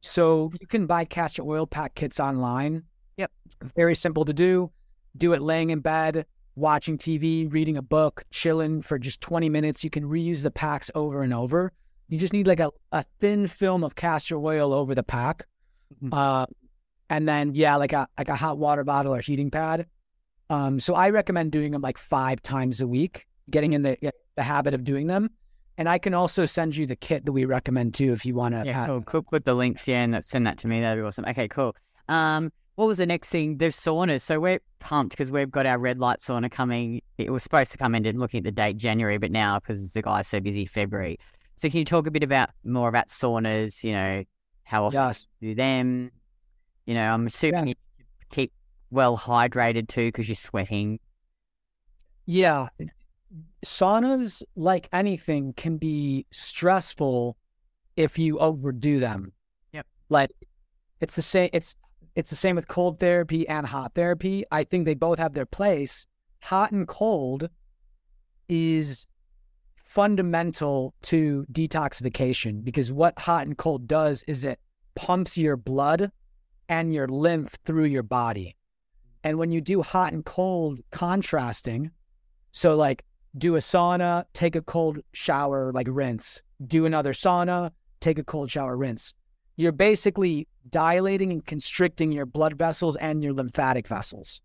[0.00, 2.84] So you can buy castor oil pack kits online.
[3.16, 3.30] Yep.
[3.76, 4.70] Very simple to do.
[5.16, 9.82] Do it laying in bed, watching TV, reading a book, chilling for just 20 minutes.
[9.82, 11.72] You can reuse the packs over and over.
[12.08, 15.46] You just need like a, a thin film of castor oil over the pack.
[16.02, 16.10] Mhm.
[16.12, 16.46] Uh,
[17.10, 19.86] and then yeah, like a like a hot water bottle or heating pad.
[20.50, 23.96] Um, so I recommend doing them like five times a week, getting in the
[24.36, 25.30] the habit of doing them.
[25.78, 28.54] And I can also send you the kit that we recommend too if you want
[28.54, 28.64] to.
[28.66, 29.02] Yeah, cool.
[29.02, 29.22] Cool.
[29.22, 30.80] Put the links, yeah, and send that to me.
[30.80, 31.24] That'd be awesome.
[31.24, 31.76] Okay, cool.
[32.08, 33.58] Um, what was the next thing?
[33.58, 34.22] There's saunas.
[34.22, 37.00] So we're pumped because we've got our red light sauna coming.
[37.16, 39.92] It was supposed to come in, and looking at the date January, but now because
[39.92, 41.18] the guy's so busy, February.
[41.54, 43.84] So can you talk a bit about more about saunas?
[43.84, 44.24] You know,
[44.64, 45.28] how often Yes.
[45.38, 46.10] you do them?
[46.86, 47.74] You know, I'm assuming you
[48.30, 48.52] keep
[48.90, 50.98] well hydrated too because you're sweating.
[52.26, 52.68] Yeah.
[53.64, 57.36] Saunas, like anything, can be stressful
[57.96, 59.32] if you overdo them.
[59.72, 59.86] Yep.
[60.08, 60.30] Like
[61.00, 61.74] it's the same it's
[62.14, 64.44] it's the same with cold therapy and hot therapy.
[64.50, 66.06] I think they both have their place.
[66.42, 67.48] Hot and cold
[68.48, 69.06] is
[69.76, 74.60] fundamental to detoxification because what hot and cold does is it
[74.94, 76.10] pumps your blood
[76.68, 78.54] and your lymph through your body.
[79.24, 81.90] And when you do hot and cold contrasting,
[82.52, 83.04] so like
[83.36, 88.50] do a sauna, take a cold shower, like rinse, do another sauna, take a cold
[88.50, 89.14] shower, rinse.
[89.56, 94.40] You're basically dilating and constricting your blood vessels and your lymphatic vessels.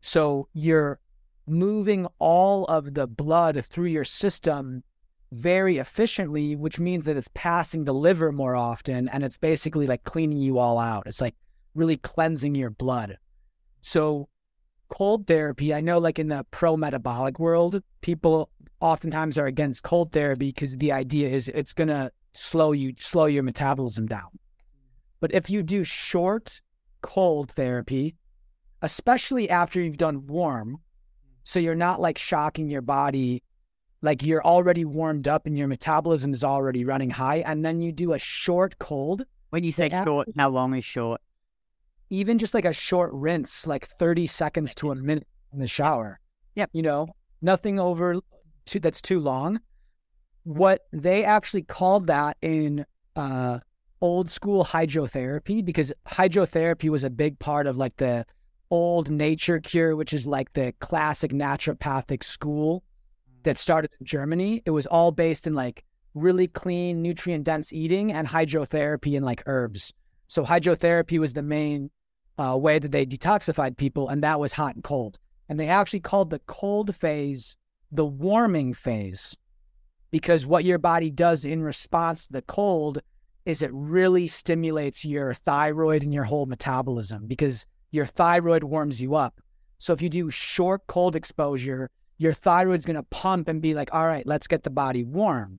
[0.00, 0.98] So you're
[1.46, 4.82] moving all of the blood through your system
[5.32, 10.04] very efficiently, which means that it's passing the liver more often and it's basically like
[10.04, 11.04] cleaning you all out.
[11.06, 11.36] It's like
[11.74, 13.18] really cleansing your blood.
[13.82, 14.28] So
[14.90, 18.50] cold therapy, I know like in the pro metabolic world, people
[18.80, 23.26] oftentimes are against cold therapy because the idea is it's going to slow you slow
[23.26, 24.28] your metabolism down.
[25.20, 26.60] But if you do short
[27.02, 28.16] cold therapy,
[28.82, 30.78] especially after you've done warm,
[31.44, 33.42] so you're not like shocking your body
[34.02, 37.92] like you're already warmed up and your metabolism is already running high and then you
[37.92, 40.04] do a short cold When you say Yeah.
[40.04, 41.20] short, how long is short?
[42.10, 46.20] Even just like a short rinse, like 30 seconds to a minute in the shower.
[46.56, 46.70] Yep.
[46.72, 47.08] You know,
[47.40, 48.16] nothing over
[48.66, 49.60] too, that's too long.
[50.42, 53.60] What they actually called that in uh,
[54.00, 58.26] old school hydrotherapy, because hydrotherapy was a big part of like the
[58.70, 62.82] old nature cure, which is like the classic naturopathic school
[63.42, 64.62] that started in Germany.
[64.64, 69.42] It was all based in like really clean, nutrient dense eating and hydrotherapy and like
[69.46, 69.92] herbs.
[70.26, 71.90] So hydrotherapy was the main
[72.40, 75.18] uh, way that they detoxified people, and that was hot and cold.
[75.48, 77.56] And they actually called the cold phase
[77.92, 79.36] the warming phase
[80.10, 83.00] because what your body does in response to the cold
[83.44, 89.14] is it really stimulates your thyroid and your whole metabolism because your thyroid warms you
[89.14, 89.40] up.
[89.78, 93.92] So if you do short cold exposure, your thyroid's going to pump and be like,
[93.92, 95.58] all right, let's get the body warm.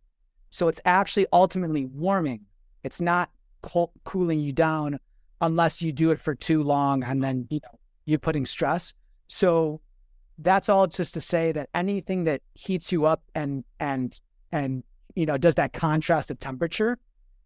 [0.51, 2.41] So it's actually ultimately warming.
[2.83, 3.29] It's not
[3.61, 4.99] co- cooling you down
[5.41, 8.93] unless you do it for too long and then you know you're putting stress.
[9.27, 9.81] So
[10.37, 14.19] that's all just to say that anything that heats you up and and
[14.51, 14.83] and
[15.15, 16.97] you know does that contrast of temperature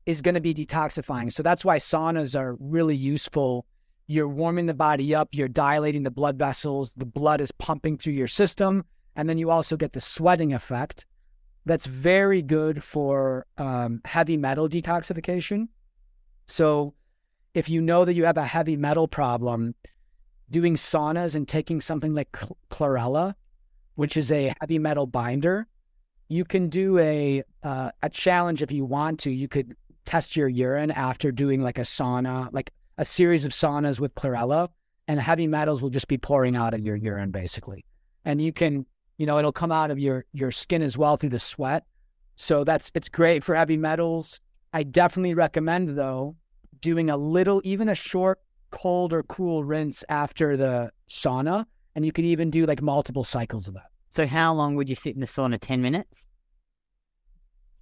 [0.05, 1.31] is going to be detoxifying.
[1.33, 3.65] So that's why saunas are really useful.
[4.07, 8.13] You're warming the body up, you're dilating the blood vessels, the blood is pumping through
[8.13, 11.07] your system, and then you also get the sweating effect.
[11.65, 15.69] That's very good for um, heavy metal detoxification.
[16.45, 16.93] So
[17.55, 19.73] if you know that you have a heavy metal problem,
[20.51, 22.31] doing saunas and taking something like
[22.69, 23.33] chlorella,
[23.95, 25.65] which is a heavy metal binder,
[26.27, 29.31] you can do a uh, a challenge if you want to.
[29.31, 33.99] You could test your urine after doing like a sauna, like a series of saunas
[34.01, 34.67] with chlorella,
[35.07, 37.85] and heavy metals will just be pouring out of your urine basically.
[38.25, 38.85] And you can,
[39.17, 41.85] you know, it'll come out of your your skin as well through the sweat.
[42.35, 44.41] So that's it's great for heavy metals.
[44.73, 46.35] I definitely recommend though
[46.85, 52.11] doing a little, even a short cold or cool rinse after the sauna, and you
[52.11, 53.89] can even do like multiple cycles of that.
[54.09, 55.57] So how long would you sit in the sauna?
[55.59, 56.27] Ten minutes.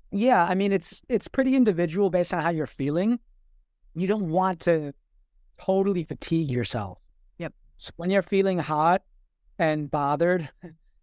[0.10, 3.20] Yeah, I mean it's it's pretty individual based on how you're feeling.
[3.94, 4.94] You don't want to
[5.60, 7.00] totally fatigue yourself.
[7.40, 7.54] Yep.
[7.78, 9.02] So when you're feeling hot
[9.60, 10.50] and bothered,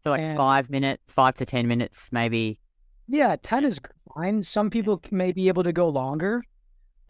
[0.03, 2.61] so like and, five minutes, five to ten minutes, maybe.
[3.09, 3.79] Yeah, ten is
[4.15, 4.43] fine.
[4.43, 6.43] Some people may be able to go longer.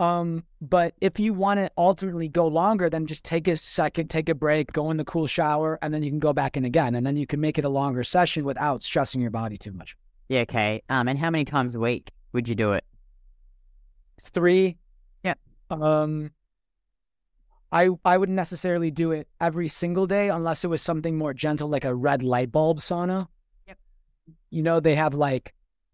[0.01, 4.31] Um, but if you want to ultimately go longer, then just take a second, take
[4.31, 6.95] a break, go in the cool shower, and then you can go back in again,
[6.95, 9.95] and then you can make it a longer session without stressing your body too much.
[10.29, 10.81] Yeah, okay.
[10.89, 12.83] Um, and how many times a week would you do it?
[14.23, 14.79] Three.
[15.23, 15.35] Yeah.
[15.71, 16.31] Um,
[17.71, 21.69] I I wouldn't necessarily do it every single day unless it was something more gentle,
[21.69, 23.27] like a red light bulb sauna.
[23.67, 23.79] Yep.
[24.49, 25.53] You know, they have like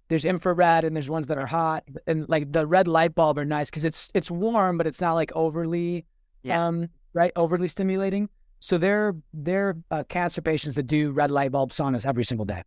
[0.09, 3.45] there's infrared and there's ones that are hot, and like the red light bulb are
[3.45, 6.05] nice because it's it's warm, but it's not like overly,
[6.42, 6.66] yeah.
[6.66, 8.29] um, right, overly stimulating.
[8.61, 12.62] So they're they're uh, cancer patients that do red light bulb saunas every single day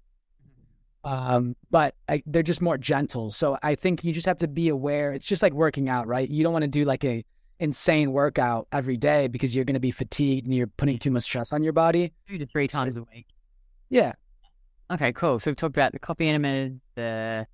[1.03, 3.31] um, but I, they're just more gentle.
[3.31, 5.13] So I think you just have to be aware.
[5.13, 6.29] It's just like working out, right?
[6.29, 7.23] You don't want to do like a
[7.59, 11.23] insane workout every day because you're going to be fatigued and you're putting too much
[11.23, 12.13] stress on your body.
[12.27, 13.27] Two to three times a week.
[13.89, 14.13] Yeah.
[14.91, 15.39] Okay, cool.
[15.39, 17.47] So we've talked about the coffee enemas, the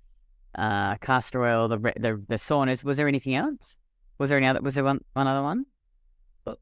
[0.54, 2.82] uh, castor oil, the, the the saunas.
[2.82, 3.78] Was there anything else?
[4.18, 4.60] Was there any other?
[4.62, 5.66] Was there one one other one?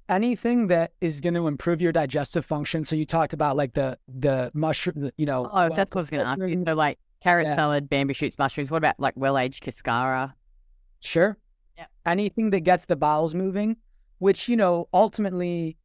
[0.09, 2.85] anything that is going to improve your digestive function.
[2.85, 5.49] So you talked about like the the mushroom, you know.
[5.53, 6.65] Oh, that's what I was going to ask you.
[6.67, 7.57] So like carrot yeah.
[7.57, 8.71] salad, bamboo shoots, mushrooms.
[8.71, 10.35] What about like well aged cascara?
[11.01, 11.37] Sure.
[11.77, 11.87] Yeah.
[12.07, 13.77] Anything that gets the bowels moving,
[14.19, 15.77] which you know ultimately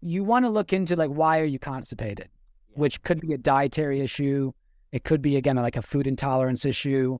[0.00, 2.28] you want to look into like why are you constipated.
[2.74, 4.52] Which could be a dietary issue.
[4.90, 7.18] It could be again like a food intolerance issue.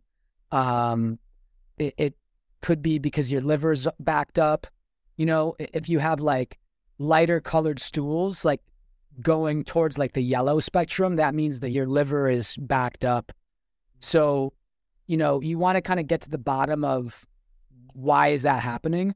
[0.50, 1.18] Um,
[1.78, 2.14] it, it
[2.60, 4.66] could be because your liver's backed up
[5.16, 6.58] you know, if you have like
[6.98, 8.60] lighter colored stools, like
[9.20, 13.32] going towards like the yellow spectrum, that means that your liver is backed up.
[14.00, 14.52] So,
[15.06, 17.26] you know, you want to kind of get to the bottom of
[17.92, 19.14] why is that happening?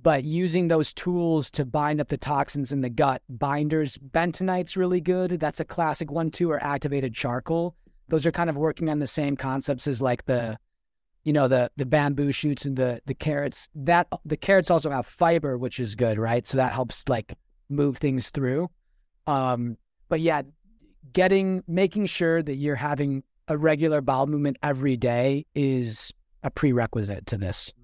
[0.00, 5.00] But using those tools to bind up the toxins in the gut, binders, bentonite's really
[5.00, 5.40] good.
[5.40, 7.74] That's a classic one too, or activated charcoal.
[8.08, 10.58] Those are kind of working on the same concepts as like the
[11.24, 15.04] you know the the bamboo shoots and the the carrots that the carrots also have
[15.04, 17.34] fiber which is good right so that helps like
[17.68, 18.70] move things through
[19.26, 19.76] um
[20.08, 20.40] but yeah
[21.12, 26.12] getting making sure that you're having a regular bowel movement every day is
[26.44, 27.74] a prerequisite to this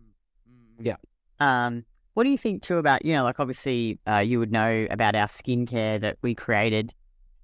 [0.48, 0.86] mm-hmm.
[0.86, 0.96] yeah
[1.38, 4.86] um what do you think too about you know like obviously uh, you would know
[4.90, 6.94] about our skincare that we created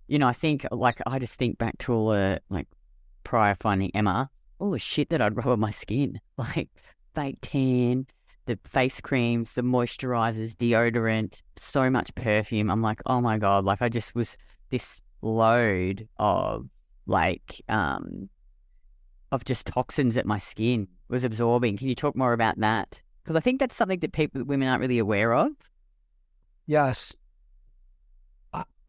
[0.09, 2.67] you know i think like i just think back to all the like
[3.25, 6.69] prior finding emma all the shit that I'd rub on my skin, like
[7.15, 8.07] fake tan,
[8.47, 12.71] the face creams, the moisturizers, deodorant, so much perfume.
[12.71, 14.37] I'm like, oh my god, like I just was
[14.69, 16.69] this load of
[17.07, 18.29] like um
[19.33, 21.77] of just toxins that my skin was absorbing.
[21.77, 23.01] Can you talk more about that?
[23.23, 25.53] Because I think that's something that people, women aren't really aware of.
[26.67, 27.15] Yes.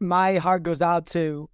[0.00, 1.48] My heart goes out to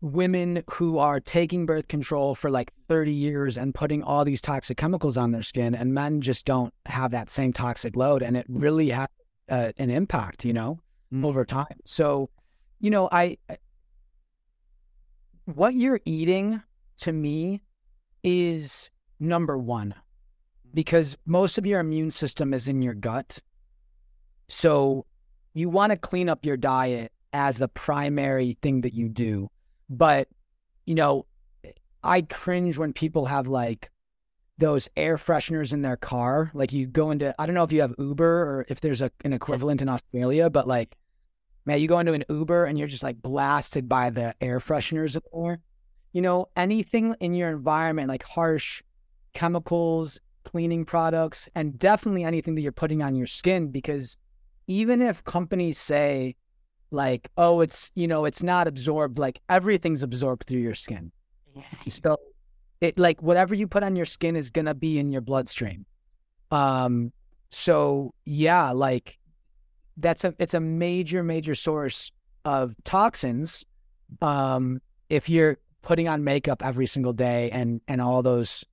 [0.00, 4.76] women who are taking birth control for like 30 years and putting all these toxic
[4.78, 8.22] chemicals on their skin, and men just don't have that same toxic load.
[8.22, 9.08] And it really has
[9.50, 10.78] uh, an impact, you know,
[11.12, 11.24] Mm.
[11.24, 11.80] over time.
[11.86, 12.28] So,
[12.80, 13.38] you know, I,
[15.46, 16.62] what you're eating
[16.98, 17.62] to me
[18.22, 19.94] is number one
[20.78, 23.40] because most of your immune system is in your gut.
[24.46, 25.06] So
[25.52, 29.50] you want to clean up your diet as the primary thing that you do.
[29.90, 30.28] But,
[30.86, 31.26] you know,
[32.04, 33.90] I cringe when people have like
[34.58, 36.52] those air fresheners in their car.
[36.54, 39.10] Like you go into, I don't know if you have Uber or if there's a,
[39.24, 40.96] an equivalent in Australia, but like,
[41.66, 45.18] man, you go into an Uber and you're just like blasted by the air fresheners
[45.32, 45.58] or.
[46.12, 48.84] You know, anything in your environment, like harsh
[49.34, 54.16] chemicals, cleaning products, and definitely anything that you're putting on your skin, because
[54.66, 56.36] even if companies say,
[56.90, 61.12] like, oh, it's, you know, it's not absorbed, like everything's absorbed through your skin.
[61.88, 62.16] So
[62.80, 65.84] it like whatever you put on your skin is gonna be in your bloodstream.
[66.50, 67.12] Um
[67.50, 69.18] so yeah, like
[69.96, 72.12] that's a it's a major, major source
[72.44, 73.64] of toxins.
[74.22, 74.80] Um
[75.10, 78.64] if you're putting on makeup every single day and and all those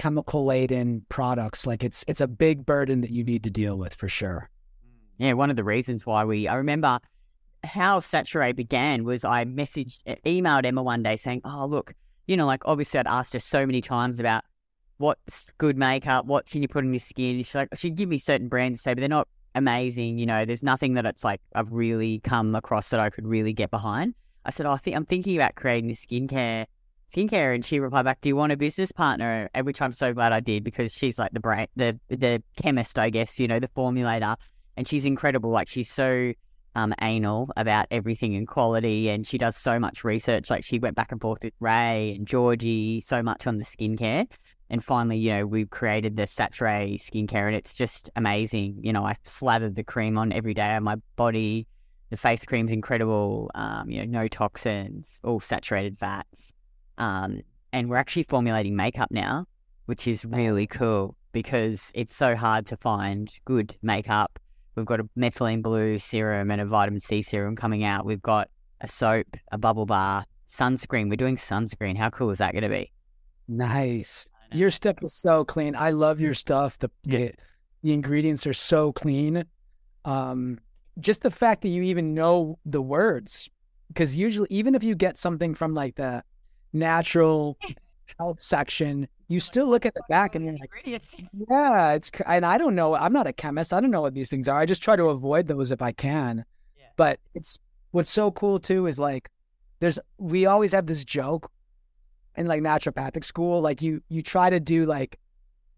[0.00, 3.92] chemical laden products, like it's it's a big burden that you need to deal with
[3.92, 4.48] for sure.
[5.18, 7.00] Yeah, one of the reasons why we, I remember
[7.64, 11.92] how Saturée began was I messaged, emailed Emma one day saying, oh, look,
[12.26, 14.44] you know, like obviously I'd asked her so many times about
[14.96, 17.36] what's good makeup, what can you put on your skin.
[17.36, 20.16] She's like, she'd give me certain brands to say, but they're not amazing.
[20.16, 23.52] You know, there's nothing that it's like I've really come across that I could really
[23.52, 24.14] get behind.
[24.46, 26.64] I said, oh, I think I'm thinking about creating this skincare
[27.10, 27.54] skincare?
[27.54, 29.48] And she replied back do you want a business partner?
[29.54, 32.98] And which i'm so glad i did because she's like the brain the the chemist
[32.98, 34.36] i guess you know the formulator.
[34.76, 35.50] And she's incredible.
[35.50, 36.32] Like she's so
[36.76, 39.10] um anal about everything and quality.
[39.10, 40.50] And she does so much research.
[40.50, 44.26] Like she went back and forth with ray and georgie so much on the skincare.
[44.70, 48.78] And finally you know we've created the Saturée skincare and it's just amazing.
[48.82, 51.66] You know i slathered the cream on every day on my body
[52.10, 53.50] the face cream's incredible.
[53.54, 56.52] Um you know no toxins all saturated fats
[57.00, 57.40] um,
[57.72, 59.46] and we're actually formulating makeup now,
[59.86, 64.38] which is really cool because it's so hard to find good makeup.
[64.74, 68.04] We've got a methylene blue serum and a vitamin C serum coming out.
[68.04, 68.48] We've got
[68.80, 71.08] a soap, a bubble bar, sunscreen.
[71.08, 71.96] We're doing sunscreen.
[71.96, 72.92] How cool is that going to be?
[73.48, 74.28] Nice.
[74.52, 75.74] Your stuff is so clean.
[75.76, 76.78] I love your stuff.
[76.78, 77.32] The the,
[77.82, 79.44] the ingredients are so clean.
[80.04, 80.58] Um,
[80.98, 83.48] just the fact that you even know the words,
[83.88, 86.22] because usually, even if you get something from like the
[86.72, 87.58] natural
[88.18, 90.70] health section, you still look at the back and you're like,
[91.48, 92.10] yeah, it's.
[92.26, 92.96] And I don't know.
[92.96, 93.72] I'm not a chemist.
[93.72, 94.58] I don't know what these things are.
[94.58, 96.44] I just try to avoid those if I can.
[96.76, 96.86] Yeah.
[96.96, 97.58] But it's
[97.92, 99.30] what's so cool too is like,
[99.78, 101.50] there's we always have this joke
[102.36, 103.60] in like naturopathic school.
[103.60, 105.18] Like you you try to do like,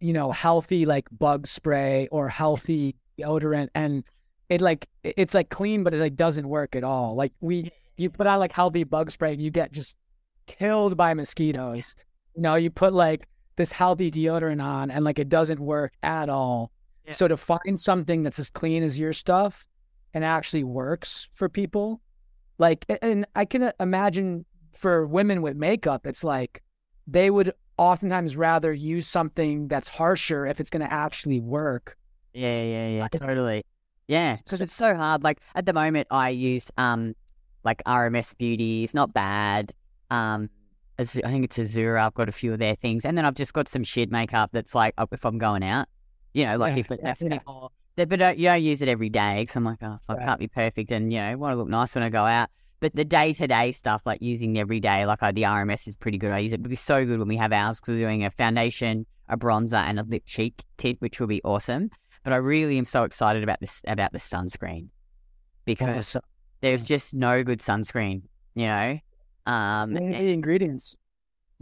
[0.01, 4.03] you know, healthy like bug spray or healthy deodorant, and
[4.49, 7.15] it like it's like clean, but it like doesn't work at all.
[7.15, 9.97] Like we you put on like healthy bug spray, and you get just
[10.47, 11.95] killed by mosquitoes.
[12.35, 13.27] You know, you put like
[13.57, 16.73] this healthy deodorant on and like it doesn't work at all.
[17.07, 17.13] Yeah.
[17.13, 19.67] So to find something that's as clean as your stuff
[20.15, 22.01] and actually works for people,
[22.59, 26.63] like, and I can uh, imagine for women with makeup, it's like
[27.07, 31.97] they would oftentimes rather use something that's harsher if it's going to actually work.
[32.33, 33.65] Yeah, yeah, yeah, totally.
[34.09, 35.23] Yeah, because it's so hard.
[35.23, 37.15] Like at the moment, I use um
[37.65, 38.85] like RMS Beauty.
[38.85, 39.75] It's not bad.
[40.13, 40.51] Um,
[40.99, 42.01] I think it's Azura.
[42.07, 44.51] I've got a few of their things, and then I've just got some shit makeup
[44.53, 45.89] that's like if I'm going out.
[46.35, 47.39] You know, like Yeah, if it, yeah, yeah.
[47.47, 47.71] more.
[47.97, 50.25] But but, uh, you don't use it every day because I'm like, oh, fuck, Right.
[50.27, 52.49] can't be perfect, and you know, want to look nice when I go out.
[52.81, 55.97] But the day to day stuff, like using every day, like I, the RMS is
[55.97, 56.31] pretty good.
[56.33, 56.61] I use it.
[56.61, 59.83] It'll be so good when we have ours because we're doing a foundation, a bronzer,
[59.83, 61.91] and a lip cheek tint, which will be awesome.
[62.25, 64.89] But I really am so excited about this about the sunscreen
[65.65, 66.21] because So,
[66.61, 68.23] there's just no good sunscreen,
[68.55, 68.99] you know.
[69.47, 70.97] Um, the ingredients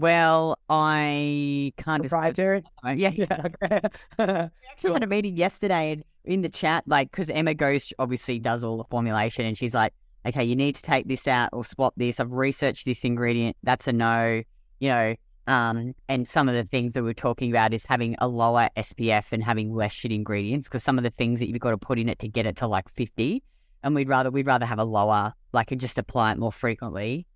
[0.00, 2.02] well, I can't.
[2.02, 2.62] disclose- proprietary.
[2.96, 3.46] Yeah, Yeah.
[3.62, 3.80] Okay.
[4.18, 8.38] We actually had a meeting yesterday and in the chat, like, because Emma goes, obviously
[8.38, 9.92] does all the formulation, and she's like,
[10.26, 12.18] okay, you need to take this out or swap this.
[12.18, 13.56] I've researched this ingredient.
[13.62, 14.42] That's a no,
[14.78, 15.14] you know.
[15.46, 19.32] Um, and some of the things that we're talking about is having a lower SPF
[19.32, 21.98] and having less shit ingredients because some of the things that you've got to put
[21.98, 23.42] in it to get it to like 50.
[23.82, 27.26] And we'd rather, we'd rather have a lower, like, and just apply it more frequently.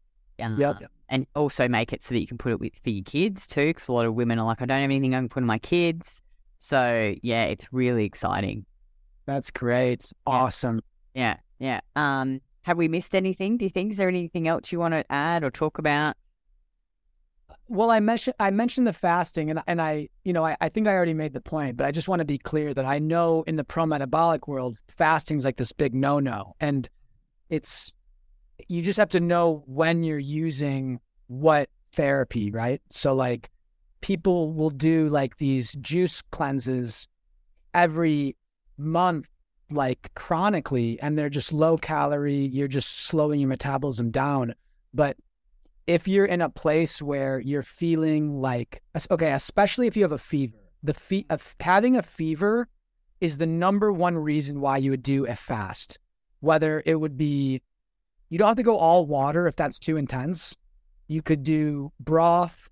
[0.41, 0.91] Um, Yep.
[1.09, 3.67] And also make it so that you can put it with for your kids too,
[3.67, 5.47] because a lot of women are like, I don't have anything I can put in
[5.47, 6.23] my kids.
[6.59, 8.65] So yeah, it's really exciting.
[9.27, 10.13] That's great.
[10.27, 10.81] Awesome.
[11.15, 11.81] Yeah, yeah.
[11.95, 13.59] Um, have we missed anything?
[13.59, 16.17] Do you think is there anything else you want to add or talk about?
[17.69, 20.87] Well, I mentioned I mentioned the fasting, and and I you know I, I think
[20.87, 23.43] I already made the point, but I just want to be clear that I know
[23.47, 26.89] in the pro metabolic world, fasting's like this big no no, and
[27.49, 27.93] it's
[28.69, 32.81] you just have to know when you're using what therapy, right?
[32.91, 33.51] So like
[34.01, 37.09] people will do like these juice cleanses
[37.73, 38.37] every
[38.77, 39.27] month
[39.71, 44.55] like chronically and they're just low calorie you're just slowing your metabolism down
[44.93, 45.17] but
[45.87, 50.19] if you're in a place where you're feeling like okay especially if you have a
[50.19, 51.27] fever the fe-
[51.61, 52.69] having a fever
[53.23, 55.99] is the number one reason why you would do a fast
[56.41, 57.63] whether it would be
[58.35, 60.57] you don't have to go all water if that's too intense.
[61.07, 62.69] You could do broth.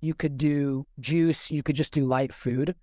[0.00, 1.50] You could do juice.
[1.50, 2.74] You could just do light food.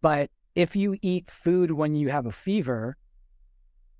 [0.00, 2.96] But if you eat food when you have a fever,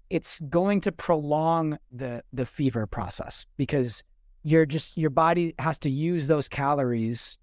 [0.08, 4.02] it's going to prolong the the fever process because
[4.42, 7.36] you're just your body has to use those calories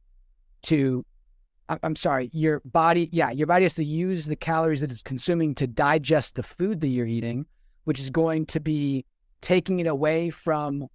[0.64, 1.06] to
[1.84, 5.54] I'm sorry, your body, yeah, your body has to use the calories that it's consuming
[5.54, 7.46] to digest the food that you're eating,
[7.84, 9.06] which is going to be
[9.42, 10.88] taking it away from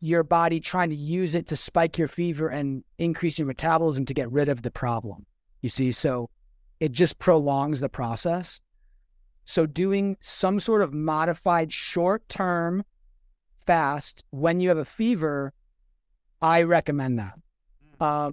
[0.00, 4.14] your body trying to use it to spike your fever and increase your metabolism to
[4.14, 5.26] get rid of the problem.
[5.60, 6.30] You see, so
[6.78, 8.60] it just prolongs the process.
[9.44, 12.84] So, doing some sort of modified short term
[13.66, 15.52] fast when you have a fever,
[16.40, 17.34] I recommend that.
[17.98, 18.28] Mm.
[18.28, 18.32] Uh,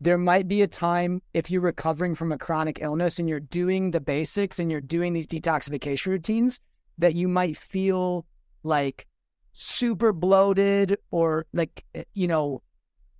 [0.00, 3.90] there might be a time if you're recovering from a chronic illness and you're doing
[3.90, 6.60] the basics and you're doing these detoxification routines
[6.98, 8.26] that you might feel
[8.64, 9.06] like
[9.52, 12.62] super bloated or like, eh, you know,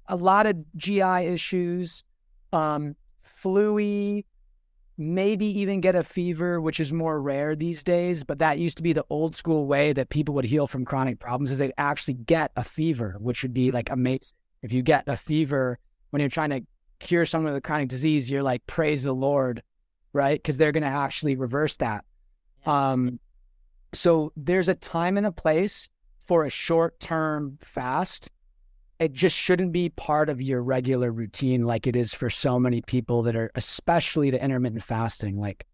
[0.08, 2.04] a lot of GI issues,
[2.52, 4.24] um, fluey,
[4.96, 8.24] maybe even get a fever, which is more rare these days.
[8.24, 11.18] But that used to be the old school way that people would heal from chronic
[11.18, 14.36] problems is they'd actually get a fever, which would be like amazing.
[14.62, 15.78] If you get a fever
[16.10, 16.62] when you're trying to
[17.00, 19.62] cure someone with a chronic disease, you're like, praise the Lord,
[20.12, 20.40] right?
[20.40, 22.04] Because they're going to actually reverse that.
[22.64, 23.18] Um,
[23.94, 25.88] so there's a time and a place
[26.20, 28.30] for a short term fast.
[28.98, 32.80] It just shouldn't be part of your regular routine like it is for so many
[32.80, 35.38] people that are especially the intermittent fasting.
[35.38, 35.66] Like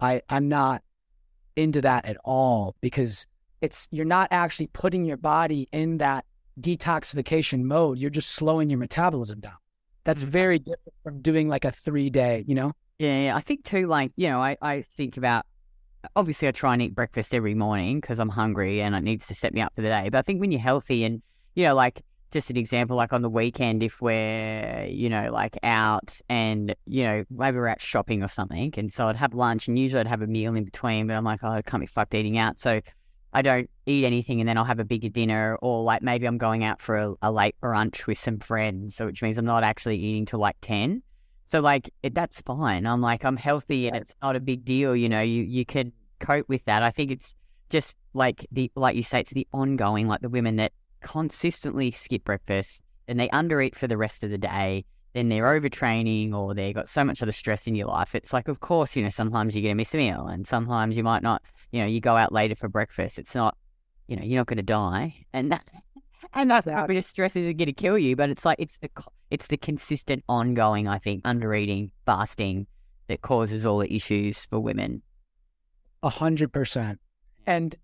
[0.00, 0.82] i i'm not
[1.54, 3.26] into that at all because
[3.60, 6.24] it's you're not actually putting your body in that
[6.60, 7.98] detoxification mode.
[7.98, 9.56] You're just slowing your metabolism down.
[10.04, 10.30] That's mm-hmm.
[10.30, 12.72] very different from doing like a three day you know?
[12.98, 13.36] Yeah, yeah.
[13.36, 15.46] I think too like you know i, I think about
[16.16, 19.34] obviously i try and eat breakfast every morning because i'm hungry and it needs to
[19.34, 21.22] set me up for the day but i think when you're healthy and
[21.54, 25.56] you know like just an example, like on the weekend, if we're, you know, like
[25.62, 28.72] out and, you know, maybe we're out shopping or something.
[28.76, 31.24] And so I'd have lunch and usually I'd have a meal in between, but I'm
[31.24, 32.58] like, oh, I can't be fucked eating out.
[32.58, 32.80] So
[33.34, 36.38] I don't eat anything and then I'll have a bigger dinner or like maybe I'm
[36.38, 38.96] going out for a, a late brunch with some friends.
[38.96, 41.02] So which means I'm not actually eating till like 10.
[41.52, 42.86] So like it, that's fine.
[42.86, 44.96] I'm like, I'm healthy and it's not a big deal.
[44.96, 46.82] You know, you, you can cope with that.
[46.82, 47.34] I think it's
[47.68, 50.72] just like the, like you say, it's the ongoing, like the women that
[51.02, 56.32] consistently skip breakfast and they undereat for the rest of the day, then they're overtraining
[56.32, 58.14] or they've got so much other stress in your life.
[58.14, 60.96] It's like, of course, you know, sometimes you're going to miss a meal and sometimes
[60.96, 63.18] you might not, you know, you go out later for breakfast.
[63.18, 63.58] It's not,
[64.08, 65.26] you know, you're not going to die.
[65.34, 65.66] And that,
[66.34, 68.78] and that's how bit of stress isn't going to kill you, but it's like, it's
[68.78, 68.88] the,
[69.30, 72.66] it's the consistent ongoing, I think, undereating, fasting
[73.08, 75.02] that causes all the issues for women.
[76.02, 76.98] A hundred percent.
[77.46, 77.76] And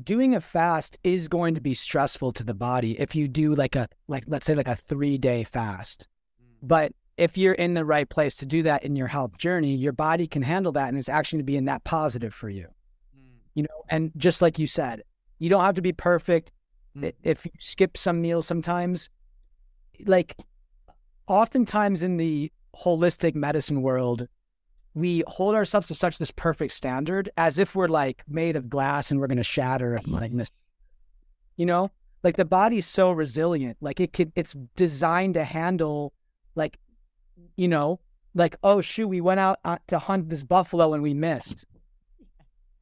[0.00, 3.76] doing a fast is going to be stressful to the body if you do like
[3.76, 6.08] a like let's say like a 3 day fast.
[6.42, 6.68] Mm.
[6.68, 9.92] But if you're in the right place to do that in your health journey, your
[9.92, 12.68] body can handle that and it's actually going to be a net positive for you.
[13.16, 13.38] Mm.
[13.54, 15.02] You know, and just like you said,
[15.38, 16.52] you don't have to be perfect.
[16.96, 17.12] Mm.
[17.22, 19.10] If you skip some meals sometimes,
[20.04, 20.36] like
[21.26, 24.28] oftentimes in the holistic medicine world,
[24.94, 29.10] we hold ourselves to such this perfect standard as if we're like made of glass
[29.10, 30.32] and we're going to shatter like
[31.56, 31.90] you know?
[32.22, 33.78] Like the body's so resilient.
[33.80, 36.12] Like it could it's designed to handle
[36.54, 36.78] like
[37.56, 37.98] you know
[38.34, 41.64] like oh shoot we went out uh, to hunt this buffalo and we missed.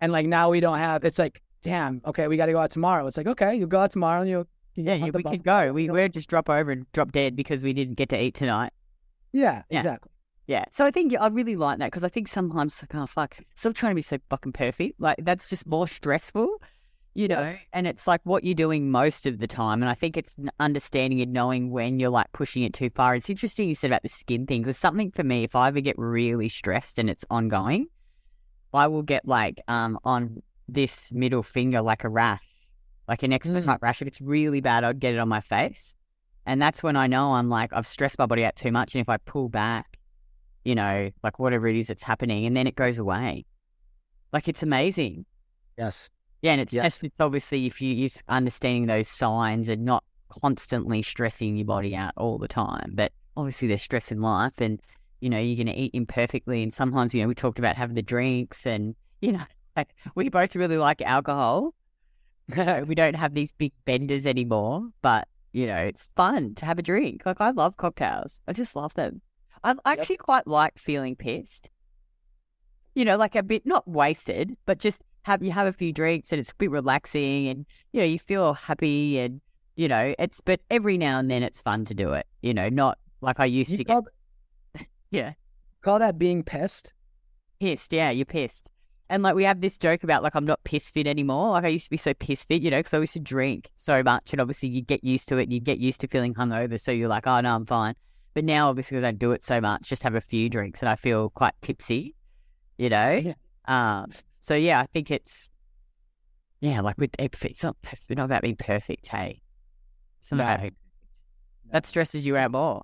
[0.01, 2.71] And like now we don't have it's like damn okay we got to go out
[2.71, 4.47] tomorrow it's like okay you go out tomorrow and you
[4.77, 7.73] yeah, yeah we could go we we just drop over and drop dead because we
[7.73, 8.73] didn't get to eat tonight
[9.33, 9.81] yeah, yeah.
[9.81, 10.11] exactly
[10.51, 10.65] yeah.
[10.73, 13.73] So I think I really like that because I think sometimes like, oh fuck, stop
[13.75, 15.01] trying to be so fucking perfect.
[15.01, 16.61] Like that's just more stressful,
[17.15, 17.43] you know.
[17.43, 17.61] Yes.
[17.73, 19.81] And it's like what you're doing most of the time.
[19.81, 23.15] And I think it's understanding and knowing when you're like pushing it too far.
[23.15, 25.81] It's interesting you said about the skin thing because something for me, if I ever
[25.81, 27.87] get really stressed and it's ongoing,
[28.75, 30.43] I will get like um on
[30.73, 32.41] this middle finger like a rash
[33.09, 33.65] like an eczema Mm.
[33.65, 34.01] type rash.
[34.01, 35.97] If it's really bad, I'd get it on my face.
[36.47, 38.95] And that's when I know I'm like, I've stressed my body out too much.
[38.95, 39.99] And if I pull back,
[40.65, 43.47] you know, like whatever it is that's happening, and then it goes away.
[44.33, 45.27] Like it's amazing.
[45.77, 46.09] Yes.
[46.41, 46.85] Yeah, and it's Yes.
[46.85, 51.97] just it's obviously if you you understanding those signs and not constantly stressing your body
[51.97, 52.93] out all the time.
[52.95, 54.81] But obviously there's stress in life and
[55.21, 58.03] you know, you're gonna eat imperfectly and sometimes, you know, we talked about having the
[58.03, 59.43] drinks and you know,
[60.15, 61.75] we both really like alcohol.
[62.87, 66.83] we don't have these big benders anymore, but you know, it's fun to have a
[66.83, 67.23] drink.
[67.27, 68.41] Like I love cocktails.
[68.47, 69.21] I just love them.
[69.63, 71.71] I actually quite like feeling pissed.
[72.95, 76.33] You know, like a bit not wasted, but just have you have a few drinks
[76.33, 79.41] and it's a bit relaxing and you know, you feel happy and
[79.77, 82.27] you know, it's but every now and then it's fun to do it.
[82.43, 84.03] You know, not like I used You to get
[85.11, 85.35] yeah,
[85.83, 86.93] call that being pissed?
[87.61, 87.93] pissed.
[87.93, 88.71] Yeah, you're pissed.
[89.11, 91.51] And like we have this joke about like I'm not piss fit anymore.
[91.51, 93.69] Like I used to be so piss fit, you know, because I used to drink
[93.75, 95.43] so much, and obviously you get used to it.
[95.43, 97.97] and You get used to feeling hungover, so you're like, oh no, I'm fine.
[98.35, 100.81] But now obviously because I don't do it so much, just have a few drinks
[100.81, 102.15] and I feel quite tipsy,
[102.79, 103.11] you know.
[103.11, 103.35] Yeah.
[103.67, 104.13] Um.
[104.43, 105.51] So yeah, I think it's
[106.61, 109.09] yeah, like with it's not perf- not about being perfect.
[109.09, 109.43] Hey,
[110.21, 110.71] it's not No.
[111.73, 112.83] that stresses you out more.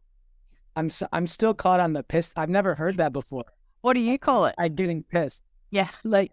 [0.75, 2.33] I'm s I'm still caught on the piss.
[2.37, 3.45] I've never heard that before.
[3.83, 4.57] What do you call it?
[4.59, 5.45] I'm getting pissed.
[5.71, 6.33] Yeah, Like,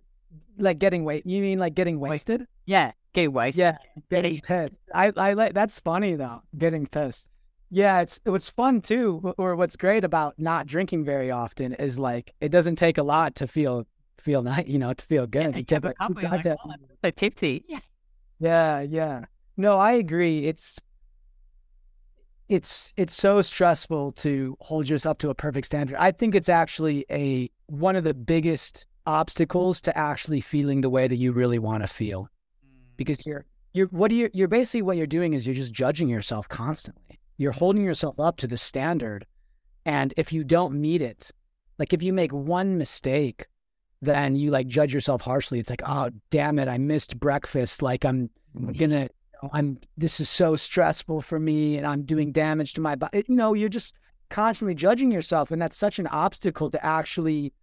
[0.57, 1.25] like getting weight.
[1.25, 2.47] You mean like getting wasted?
[2.65, 3.59] yeah, getting wasted.
[3.59, 3.77] Yeah,
[4.09, 4.79] getting pissed.
[4.93, 6.41] I I like that's funny though.
[6.57, 7.27] Getting pissed.
[7.69, 12.33] Yeah, it's what's fun too, or what's great about not drinking very often is like
[12.41, 13.85] it doesn't take a lot to feel
[14.19, 14.67] feel nice.
[14.67, 15.55] You know, to feel Yeah, good.
[15.55, 16.13] you a tip- like, "Oh,
[17.03, 17.65] so tipsy.
[17.67, 17.79] Yeah.
[18.39, 19.25] Yeah, yeah.
[19.57, 20.45] No, I agree.
[20.47, 20.77] It's
[22.49, 25.95] it's it's so stressful to hold yourself up to a perfect standard.
[25.97, 31.07] I think it's actually a one of the biggest obstacles to actually feeling the way
[31.07, 32.23] that you really want to feel.
[32.65, 32.97] Mm.
[32.97, 36.47] Because you're you're what you you're basically what you're doing is you're just judging yourself
[36.47, 37.19] constantly.
[37.37, 39.25] You're holding yourself up to the standard.
[39.85, 41.31] And if you don't meet it,
[41.79, 43.47] like if you make one mistake,
[44.01, 45.59] then you like judge yourself harshly.
[45.59, 47.81] It's like, oh damn it, I missed breakfast.
[47.81, 48.77] Like I'm mm.
[48.77, 49.09] gonna
[49.51, 53.25] I'm this is so stressful for me and I'm doing damage to my body.
[53.27, 53.93] You know, you're just
[54.29, 57.53] constantly judging yourself and that's such an obstacle to actually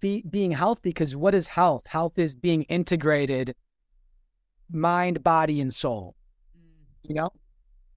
[0.00, 1.86] be being healthy because what is health?
[1.86, 3.54] Health is being integrated
[4.70, 6.14] mind, body and soul.
[7.02, 7.30] You know?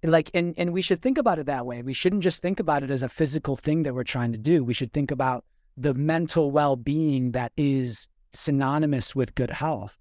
[0.03, 1.81] Like and and we should think about it that way.
[1.81, 4.63] We shouldn't just think about it as a physical thing that we're trying to do.
[4.63, 5.43] We should think about
[5.75, 9.97] the mental well-being that is synonymous with good health.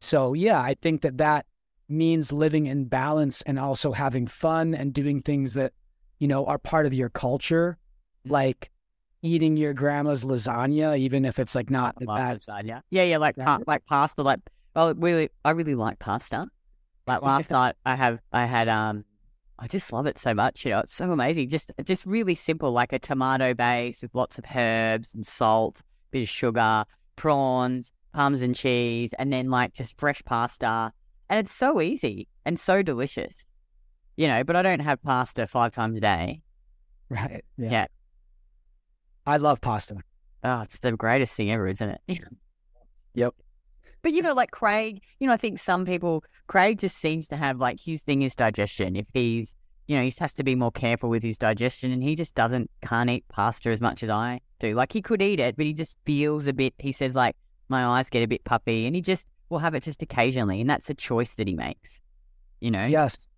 [0.00, 1.46] So, yeah, I think that that
[1.88, 5.72] means living in balance and also having fun and doing things that
[6.20, 7.76] you know are part of your culture
[8.26, 8.30] mm.
[8.30, 8.70] like
[9.22, 12.82] eating your grandma's lasagna even if it's like not the best lasagna.
[12.90, 14.22] Yeah, yeah, like pa- like pasta.
[14.22, 14.40] Like,
[14.74, 16.46] well, really, I really like pasta.
[17.06, 19.04] Like last night, I have I had um,
[19.58, 20.64] I just love it so much.
[20.64, 21.48] You know, it's so amazing.
[21.48, 25.80] Just just really simple, like a tomato base with lots of herbs and salt,
[26.12, 26.84] bit of sugar,
[27.16, 30.92] prawns, parmesan cheese, and then like just fresh pasta.
[31.28, 33.44] And it's so easy and so delicious.
[34.16, 36.42] You know, but I don't have pasta five times a day.
[37.08, 37.70] right yeah.
[37.70, 37.86] Yeah.
[39.26, 39.96] I love pasta
[40.42, 42.18] Oh, it's the greatest thing ever, isn't it?
[43.14, 43.34] Yep.
[44.02, 47.36] But you know, like Craig, you know, I think some people, Craig just seems to
[47.36, 48.94] have like his thing is digestion.
[48.94, 49.56] If he's,
[49.88, 52.70] you know, he has to be more careful with his digestion and he just doesn't,
[52.82, 54.76] can't eat pasta as much as I do.
[54.76, 57.34] Like he could eat it, but he just feels a bit, he says, like,
[57.68, 60.60] my eyes get a bit puffy and he just will have it just occasionally.
[60.60, 62.00] And that's a choice that he makes,
[62.60, 62.86] you know?
[62.86, 63.28] yes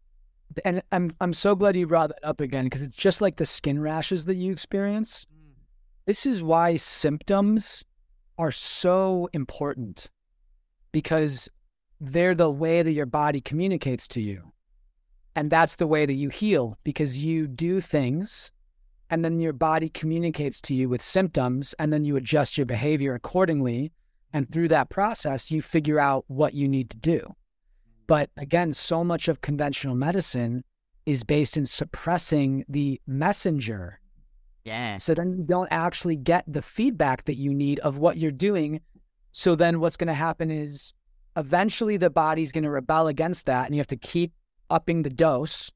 [0.67, 3.47] and i'm i'm so glad you brought that up again because it's just like the
[3.47, 5.27] skin rashes that you experience
[6.05, 7.85] this is why symptoms
[8.39, 10.09] are so important
[10.91, 11.49] because
[12.01, 14.53] they're the way that your body communicates to you.
[15.37, 18.51] And that's the way that you heal because you do things
[19.09, 23.15] and then your body communicates to you with symptoms and then you adjust your behavior
[23.15, 23.93] accordingly.
[24.33, 27.35] And through that process, you figure out what you need to do.
[28.07, 30.65] But again, so much of conventional medicine
[31.07, 34.01] is based in suppressing the messenger
[34.65, 34.99] Yeah.
[34.99, 38.81] so then you don't actually get the feedback that you need of what you're doing.
[39.33, 40.95] So then what's going to happen is
[41.37, 44.33] eventually the body's going to rebel against that and you have to keep
[44.71, 45.71] upping the dose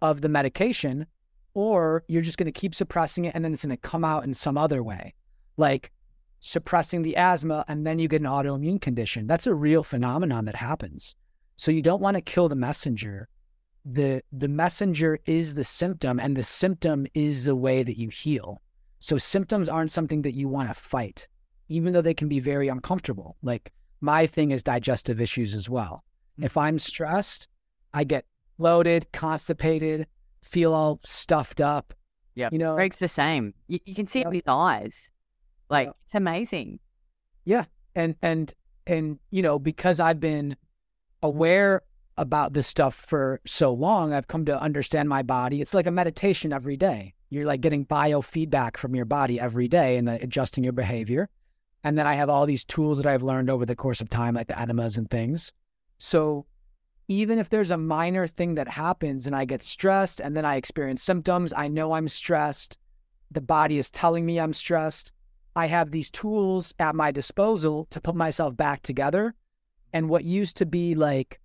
[0.00, 1.06] of the medication
[1.54, 4.24] or you're just going to keep suppressing it and then it's going to come out
[4.24, 5.14] in some other way.
[5.56, 5.90] Like
[6.40, 9.26] suppressing the asthma and then you get an autoimmune condition.
[9.26, 11.14] That's a real phenomenon that happens.
[11.56, 13.28] So you don't want to kill the messenger
[13.84, 18.60] the the messenger is the symptom and the symptom is the way that you heal
[18.98, 21.28] so symptoms aren't something that you want to fight
[21.68, 26.04] even though they can be very uncomfortable like my thing is digestive issues as well
[26.36, 26.44] hmm.
[26.44, 27.48] If I'm stressed,
[27.92, 28.24] I get
[28.58, 30.06] bloated, constipated,
[30.42, 31.94] feel all stuffed up.
[32.34, 33.54] Yeah, You know, Greg's the same.
[33.66, 35.10] You, you can see it in his eyes.
[35.68, 36.78] Like it's amazing.
[37.44, 37.64] Yeah.
[37.96, 38.54] And and
[38.88, 40.56] and you know because i've been
[41.22, 41.82] aware
[42.18, 45.60] about this stuff for so long i've come to understand my body.
[45.62, 47.14] It's like a meditation every day.
[47.30, 51.28] You're like getting biofeedback from your body every day and adjusting your behavior.
[51.84, 54.34] And then i have all these tools that i've learned over the course of time
[54.34, 55.52] like the enemas and things.
[55.98, 56.46] So
[57.06, 60.56] even if there's a minor thing that happens and i get stressed and then i
[60.56, 62.76] experience symptoms i know i'm stressed.
[63.30, 65.12] The body is telling me i'm stressed.
[65.54, 69.34] I have these tools at my disposal to put myself back together.
[69.92, 71.40] And what used to be like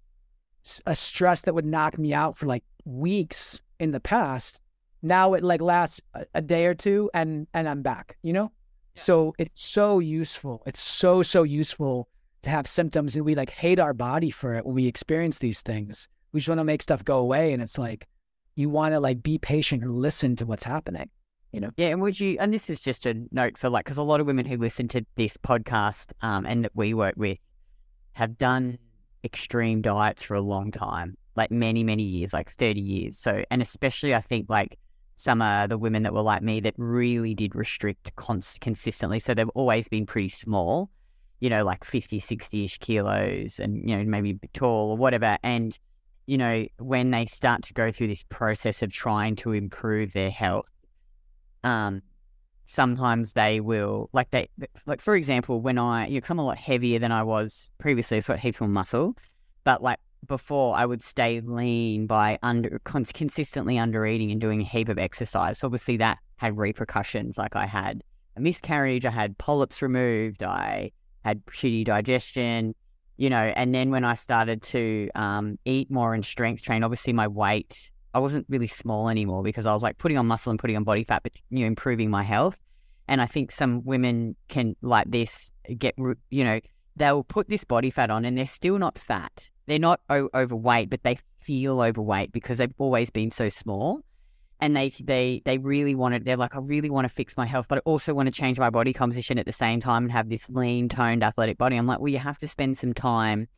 [0.86, 4.61] a stress that would knock me out for like weeks in the past,
[5.01, 8.51] now it like lasts a, a day or two and and I'm back, you know?
[8.95, 10.64] So it's so useful.
[10.66, 12.07] It's so so useful
[12.43, 15.61] to have symptoms and we like hate our body for it when we experience these
[15.61, 16.07] things.
[16.32, 18.07] We just want to make stuff go away and it's like
[18.55, 21.09] you want to like be patient and listen to what's happening.
[21.51, 21.70] You know?
[21.78, 22.38] Yeah, and would you?
[22.39, 24.88] And this is just a note for like, because a lot of women who listen
[24.89, 27.38] to this podcast um, and that we work with
[28.14, 28.80] have done
[29.24, 33.17] extreme diets for a long time, like many, many years, like thirty years.
[33.17, 34.78] So, and especially I think like
[35.15, 39.19] some of the women that were like me that really did restrict cons- consistently.
[39.19, 40.89] So they've always been pretty small,
[41.39, 45.38] you know, like 50, 60 ish kilos and, you know, maybe tall or whatever.
[45.43, 45.78] And,
[46.26, 50.32] you know, when they start to go through this process of trying to improve their
[50.32, 50.69] health,
[51.63, 52.01] um,
[52.66, 54.49] sometimes they will like they
[54.86, 58.34] like for example when I you I'm a lot heavier than I was previously, so
[58.34, 59.16] I got heaps more muscle,
[59.64, 64.61] but like before I would stay lean by under cons- consistently under eating and doing
[64.61, 65.59] a heap of exercise.
[65.59, 67.38] So obviously that had repercussions.
[67.38, 68.03] Like I had
[68.36, 70.91] a miscarriage, I had polyps removed, I
[71.24, 72.76] had shitty digestion,
[73.18, 73.53] you know.
[73.55, 77.91] And then when I started to um, eat more and strength train, obviously my weight
[78.14, 80.84] I wasn't really small anymore because I was like putting on muscle and putting on
[80.84, 82.57] body fat, but you know, improving my health.
[83.07, 85.95] And I think some women can like this get,
[86.30, 86.59] you know,
[86.95, 89.49] they'll put this body fat on and they're still not fat.
[89.66, 94.01] They're not o- overweight, but they feel overweight because they've always been so small.
[94.59, 96.24] And they they they really want it.
[96.24, 98.59] They're like, I really want to fix my health, but I also want to change
[98.59, 101.76] my body composition at the same time and have this lean, toned, athletic body.
[101.76, 103.49] I'm like, well, you have to spend some time,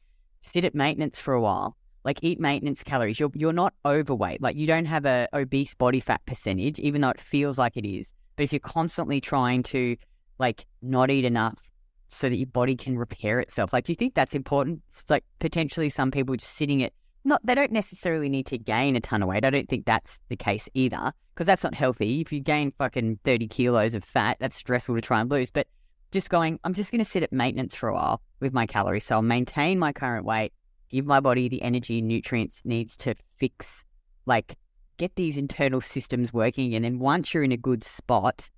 [0.41, 1.75] sit at maintenance for a while
[2.05, 3.19] like eat maintenance calories.
[3.19, 4.41] You're you're not overweight.
[4.41, 7.85] Like you don't have a obese body fat percentage, even though it feels like it
[7.85, 8.13] is.
[8.37, 9.97] But if you're constantly trying to
[10.37, 11.59] like not eat enough
[12.07, 14.81] so that your body can repair itself, like do you think that's important?
[14.91, 16.93] It's like potentially some people just sitting at
[17.25, 19.43] not they don't necessarily need to gain a ton of weight.
[19.43, 22.21] I don't think that's the case either because that's not healthy.
[22.21, 25.49] If you gain fucking 30 kilos of fat, that's stressful to try and lose.
[25.49, 25.67] But
[26.11, 29.05] just going, I'm just going to sit at maintenance for a while with my calories.
[29.05, 30.53] So I'll maintain my current weight,
[30.89, 33.83] give my body the energy nutrients needs to fix,
[34.25, 34.57] like
[34.97, 36.73] get these internal systems working.
[36.75, 38.49] And then once you're in a good spot,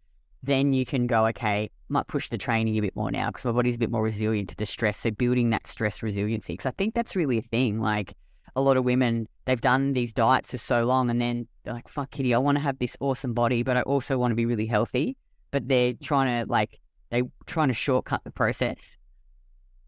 [0.43, 3.51] then you can go, okay, might push the training a bit more now because my
[3.51, 4.99] body's a bit more resilient to the stress.
[4.99, 7.81] So building that stress resiliency, because I think that's really a thing.
[7.81, 8.13] Like
[8.55, 11.87] a lot of women, they've done these diets for so long and then they're like,
[11.87, 14.45] fuck, Kitty, I want to have this awesome body, but I also want to be
[14.45, 15.17] really healthy.
[15.51, 18.97] But they're trying to like, they're trying to shortcut the process.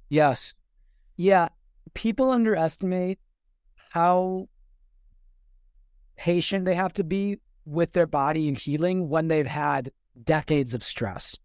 [0.10, 0.54] Yes.
[1.16, 1.50] Yeah.
[1.94, 3.20] People underestimate
[3.92, 4.48] how
[6.16, 9.92] patient they have to be with their body and healing when they've had
[10.24, 11.36] decades of stress.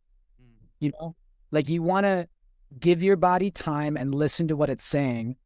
[0.43, 0.67] Mm.
[0.81, 1.17] You know,
[1.51, 2.29] like you want to
[2.81, 5.37] give your body time and listen to what it's saying.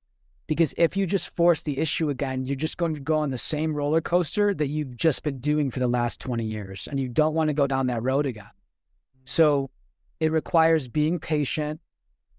[0.47, 3.37] Because if you just force the issue again, you're just going to go on the
[3.37, 6.89] same roller coaster that you've just been doing for the last 20 years.
[6.91, 8.45] And you don't want to go down that road again.
[8.45, 9.29] Mm.
[9.29, 9.71] So
[10.21, 11.81] it requires being patient,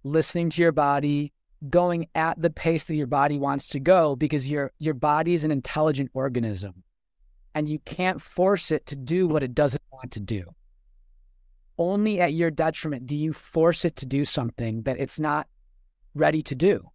[0.03, 1.33] listening to your body,
[1.68, 5.43] going at the pace that your body wants to go because your your body is
[5.43, 6.84] an intelligent organism
[7.53, 10.45] and you can't force it to do what it doesn't want to do.
[11.78, 15.47] Only at your detriment do you force it to do something that it's not
[16.14, 16.89] ready to do.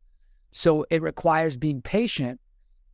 [0.53, 2.41] So it requires being patient.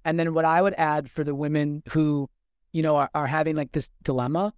[0.05, 2.31] And then what I would add for the women who,
[2.73, 4.55] you know, are, are having like this dilemma,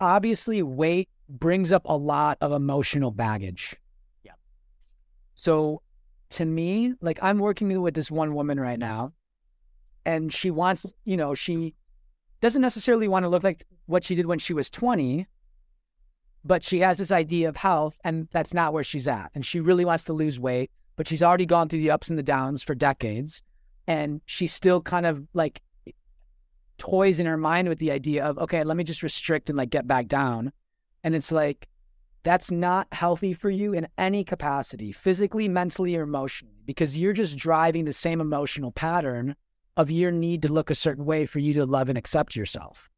[0.00, 3.76] obviously weight brings up a lot of emotional baggage.
[5.36, 5.82] So
[6.30, 9.12] to me, like I'm working with this one woman right now,
[10.04, 11.74] and she wants, you know, she
[12.40, 15.26] doesn't necessarily want to look like what she did when she was 20,
[16.44, 19.30] but she has this idea of health, and that's not where she's at.
[19.34, 22.18] And she really wants to lose weight, but she's already gone through the ups and
[22.18, 23.42] the downs for decades.
[23.86, 25.60] And she's still kind of like
[26.78, 29.70] toys in her mind with the idea of, okay, let me just restrict and like
[29.70, 30.52] get back down.
[31.02, 31.68] And it's like,
[32.26, 36.56] that's not healthy for you in any capacity, physically, mentally, or emotionally.
[36.66, 39.36] because you're just driving the same emotional pattern
[39.76, 42.90] of your need to look a certain way for you to love and accept yourself.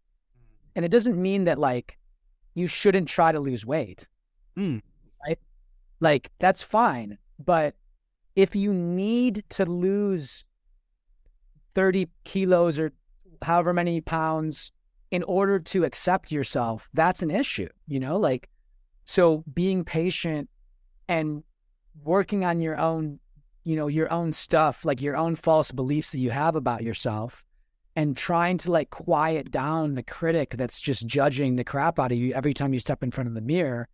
[0.75, 1.99] And it doesn't mean that like
[2.55, 4.07] you shouldn't try to lose weight.
[4.57, 4.81] Mm.
[5.27, 5.39] Right?
[6.01, 7.19] Like that's fine.
[7.39, 7.75] But
[8.35, 10.47] if you need to lose
[11.75, 12.93] 30 kilos or
[13.43, 14.73] however many pounds
[15.11, 18.17] in order to accept yourself, that's an issue, you know?
[18.17, 18.49] Like,
[19.09, 20.51] so being patient
[21.09, 21.43] and
[22.05, 23.19] working on your own,
[23.65, 27.43] you know, your own stuff, like your own false beliefs that you have about yourself,
[27.97, 32.19] and trying to like quiet down the critic that's just judging the crap out of
[32.19, 33.89] you every time you step in front of the mirror,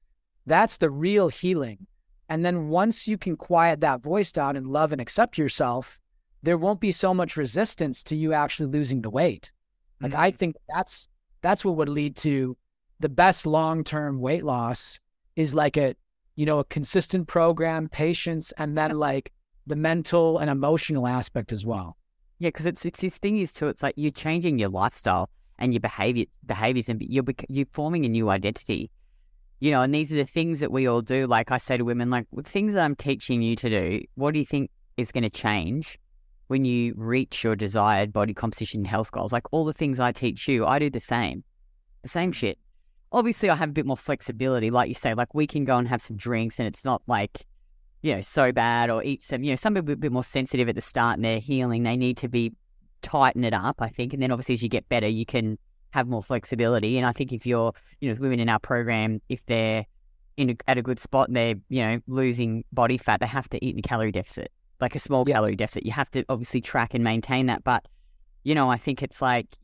[0.47, 1.87] that's the real healing.
[2.29, 6.01] And then once you can quiet that voice down and love and accept yourself,
[6.43, 9.53] there won't be so much resistance to you actually losing the weight.
[10.01, 10.21] Like mm-hmm.
[10.21, 11.07] I think that's
[11.41, 12.57] that's what would lead to
[12.99, 14.99] the best long-term weight loss
[15.37, 15.95] is like a
[16.37, 19.33] you know a consistent program, patience, and then like
[19.67, 21.97] the mental and emotional aspect as well.
[22.39, 23.69] Yeah, because it's it's this thing is too.
[23.69, 28.09] It's like you're changing your lifestyle and your behavior behaviors, and you're you're forming a
[28.09, 28.91] new identity.
[29.61, 31.27] You know, and these are the things that we all do.
[31.27, 34.03] Like I say to women, like the things that I'm teaching you to do.
[34.15, 35.99] What do you think is going to change
[36.49, 39.33] when you reach your desired body composition and health goals.
[39.33, 41.45] Like all the things I teach you, I do the same,
[42.03, 42.35] the same mm.
[42.35, 42.59] shit.
[43.15, 44.71] Obviously, I have a bit more flexibility.
[44.71, 47.47] Like you say, like we can go and have some drinks and it's not like,
[48.03, 50.25] you know, so bad or eat some, you know, some people are a bit more
[50.25, 51.85] sensitive at the start and they're healing.
[51.85, 52.53] They need to be
[53.03, 54.13] tighten it up, I think.
[54.13, 55.59] And then obviously as you get better, you can
[55.93, 56.99] have more flexibility.
[56.99, 59.87] And I think if you're, you know, women in our program, if they're
[60.37, 63.49] in a, at a good spot and they're, you know, losing body fat, they have
[63.51, 64.51] to eat in a calorie deficit
[64.81, 65.35] like a small yeah.
[65.35, 65.87] calorie deficit.
[65.87, 67.65] You have to obviously track and maintain that.
[67.65, 67.87] But,
[68.43, 69.57] you know, I think it's like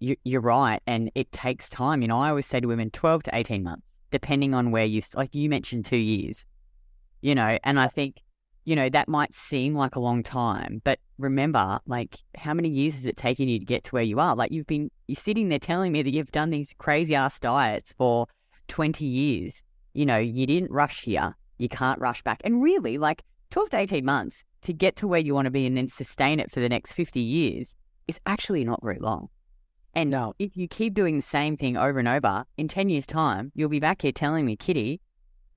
[0.00, 0.82] you, you're right.
[0.86, 2.02] And it takes time.
[2.02, 5.02] You know, I always say to women 12 to 18 months, depending on where you,
[5.14, 6.46] like you mentioned two years,
[7.20, 8.22] you know, and I think,
[8.64, 12.94] you know, that might seem like a long time, but remember, like, how many years
[12.94, 14.34] has it taken you to get to where you are?
[14.34, 17.94] Like, you've been, you're sitting there telling me that you've done these crazy ass diets
[17.96, 18.26] for
[18.68, 19.62] 20 years.
[19.94, 21.36] You know, you didn't rush here.
[21.58, 22.40] You can't rush back.
[22.44, 25.66] And really, like, 12 to 18 months to get to where you want to be
[25.66, 27.74] and then sustain it for the next 50 years
[28.06, 29.28] is actually not very long.
[29.94, 30.34] And no.
[30.38, 33.68] if you keep doing the same thing over and over, in 10 years' time, you'll
[33.68, 35.00] be back here telling me, Kitty,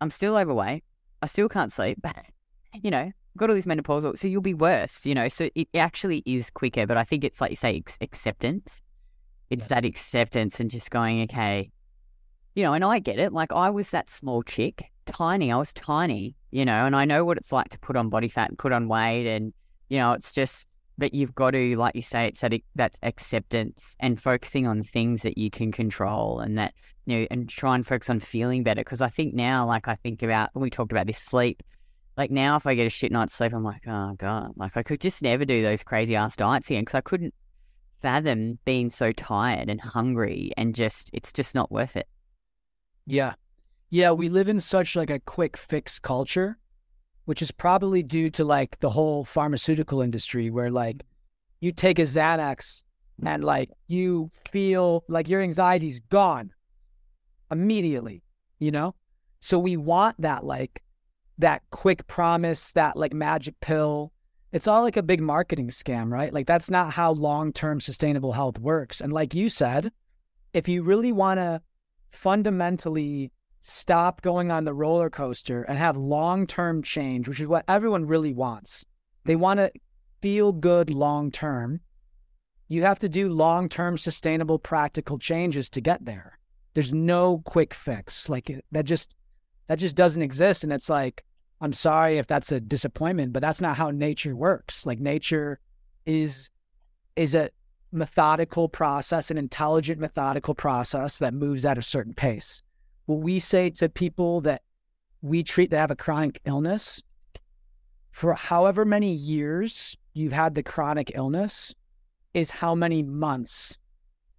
[0.02, 0.84] I'm still overweight.
[1.22, 2.00] I still can't sleep.
[2.82, 4.18] you know, got all these menopausal.
[4.18, 5.28] So you'll be worse, you know.
[5.28, 6.88] So it actually is quicker.
[6.88, 8.82] But I think it's like you say, acceptance.
[9.50, 11.70] It's that acceptance and just going, okay,
[12.56, 13.34] you know, and I get it.
[13.34, 15.52] Like I was that small chick tiny.
[15.52, 18.30] I was tiny, you know, and I know what it's like to put on body
[18.30, 19.28] fat and put on weight.
[19.28, 19.54] And,
[19.90, 20.68] you know, it's just,
[20.98, 25.24] but you've got to, like you say, it's that, that acceptance and focusing on things
[25.24, 26.74] that you can control and that,
[27.06, 28.84] you know, and try and focus on feeling better.
[28.84, 31.64] Cause I think now, like I think about, when we talked about this sleep,
[32.16, 34.84] like now if I get a shit night's sleep, I'm like, oh God, like I
[34.84, 37.34] could just never do those crazy ass diets again because I couldn't
[38.02, 42.08] fathom being so tired and hungry and just, it's just not worth it.
[43.08, 43.34] Yeah.
[43.90, 46.58] Yeah, we live in such like a quick fix culture,
[47.26, 50.98] which is probably due to like the whole pharmaceutical industry where like
[51.60, 52.84] you take a Xanax
[53.26, 56.52] and like you feel like your anxiety's gone
[57.52, 58.24] immediately,
[58.60, 58.96] you know?
[59.40, 60.82] So we want that like
[61.38, 64.12] that quick promise, that like magic pill.
[64.52, 66.34] It's all like a big marketing scam, right?
[66.34, 69.02] Like that's not how long-term sustainable health works.
[69.02, 69.92] And like you said,
[70.54, 71.62] if you really want to
[72.12, 73.32] fundamentally
[73.66, 78.06] stop going on the roller coaster and have long term change, which is what everyone
[78.06, 78.86] really wants.
[79.24, 79.72] They want to
[80.22, 81.80] feel good long term.
[82.68, 86.40] You have to do long term, sustainable, practical changes to get there.
[86.74, 88.28] There's no quick fix.
[88.28, 89.16] Like that just
[89.68, 90.66] that just doesn't exist.
[90.66, 91.24] And it's like,
[91.62, 94.86] I'm sorry if that's a disappointment, but that's not how nature works.
[94.86, 95.62] Like nature
[96.06, 96.50] is
[97.16, 97.50] is a
[97.94, 102.62] methodical process, an intelligent methodical process that moves at a certain pace
[103.06, 104.62] what we say to people that
[105.22, 107.02] we treat that have a chronic illness
[108.12, 111.74] for however many years you've had the chronic illness
[112.34, 113.78] is how many months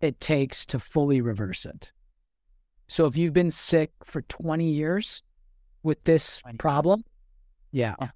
[0.00, 1.90] it takes to fully reverse it.
[2.88, 5.22] So if you've been sick for 20 years
[5.82, 7.04] with this problem,
[7.72, 7.94] yeah.
[8.00, 8.10] yeah.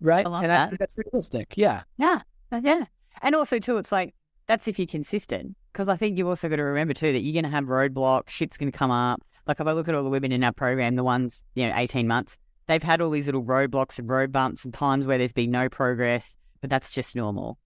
[0.00, 0.26] Right?
[0.26, 0.72] and that.
[0.72, 1.54] I, that's realistic.
[1.56, 1.82] Yeah.
[1.96, 2.20] Yeah.
[2.62, 2.84] Yeah.
[3.22, 4.14] And also, too, it's like
[4.46, 5.56] that's if you're consistent.
[5.72, 8.28] Because I think you've also got to remember, too, that you're going to have roadblocks,
[8.28, 9.22] shit's going to come up.
[9.46, 11.74] Like if I look at all the women in our program, the ones, you know,
[11.76, 15.32] 18 months, they've had all these little roadblocks and road bumps and times where there's
[15.32, 17.58] been no progress, but that's just normal.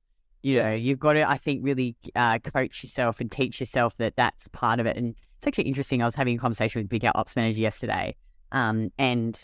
[0.43, 4.17] You know, you've got to, I think, really uh, coach yourself and teach yourself that
[4.17, 4.97] that's part of it.
[4.97, 6.03] And it's actually interesting.
[6.03, 8.17] I was having a conversation with Vic Out Ops Manager yesterday,
[8.53, 9.41] um, and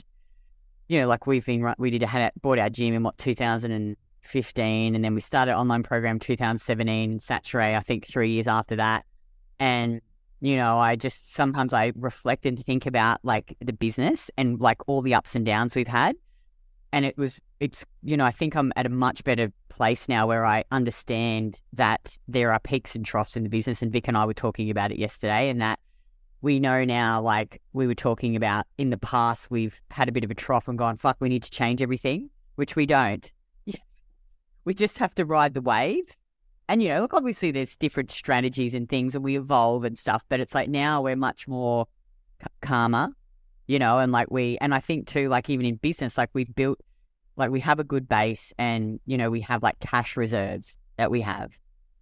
[0.89, 5.05] you know, like we've been, we did had bought our gym in what 2015, and
[5.05, 9.05] then we started online program 2017, Saturée, I think three years after that,
[9.59, 10.01] and
[10.43, 14.79] you know, I just sometimes I reflect and think about like the business and like
[14.89, 16.17] all the ups and downs we've had.
[16.93, 20.27] And it was, it's, you know, I think I'm at a much better place now
[20.27, 23.83] where I understand that there are peaks and troughs in the business.
[23.83, 25.79] And Vic and I were talking about it yesterday, and that
[26.43, 30.25] we know now, like we were talking about in the past, we've had a bit
[30.25, 33.31] of a trough and gone, fuck, we need to change everything, which we don't.
[34.65, 36.05] We just have to ride the wave
[36.73, 40.25] and you know, look, obviously there's different strategies and things, and we evolve and stuff.
[40.31, 41.87] But it's like now we're much more
[42.63, 43.11] calmer,
[43.67, 46.53] you know, and like we, and I think too, like even in business, like we've
[46.55, 46.81] built,
[47.37, 51.11] like we have a good base, and you know, we have like cash reserves that
[51.11, 51.53] we have,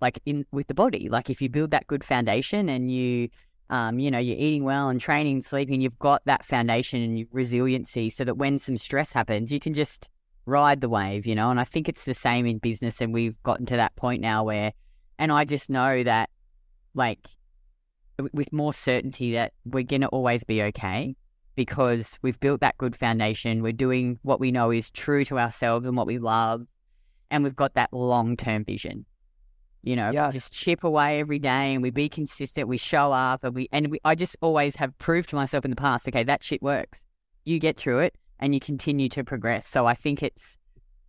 [0.01, 1.09] like in with the body.
[1.09, 3.29] Like if you build that good foundation and you,
[3.71, 8.09] um, you know, you're eating well and training, sleeping, you've got that foundation and resiliency,
[8.09, 10.09] so that when some stress happens, you can just
[10.51, 11.51] ride the wave, you know.
[11.51, 14.45] And I think it's the same in business, and we've gotten to that point now
[14.45, 14.73] where,
[15.19, 16.29] and I just know that,
[16.95, 17.27] like,
[18.33, 21.17] with more certainty that we're gonna always be okay
[21.55, 23.63] because we've built that good foundation.
[23.63, 26.67] We're doing what we know is true to ourselves and what we love,
[27.31, 29.07] and we've got that long term vision.
[29.83, 30.31] You know, Yeah.
[30.31, 32.69] just chip away every day, and we be consistent.
[32.69, 33.99] We show up, and we and we.
[34.05, 37.05] I just always have proved to myself in the past, okay, that shit works.
[37.47, 39.67] You get through it, and you continue to progress.
[39.67, 40.59] So I think it's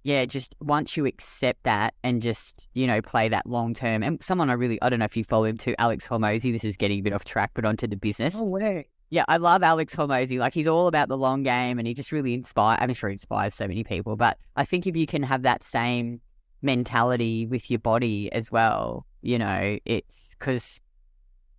[0.03, 4.01] yeah, just once you accept that and just, you know, play that long term.
[4.01, 6.51] And someone I really, I don't know if you follow him too, Alex Hormozi.
[6.51, 8.36] This is getting a bit off track, but onto the business.
[8.38, 8.88] Oh, way.
[9.11, 10.39] Yeah, I love Alex Hormozi.
[10.39, 13.13] Like he's all about the long game and he just really inspires, I'm sure he
[13.13, 14.15] inspires so many people.
[14.15, 16.21] But I think if you can have that same
[16.63, 20.82] mentality with your body as well, you know, it's because,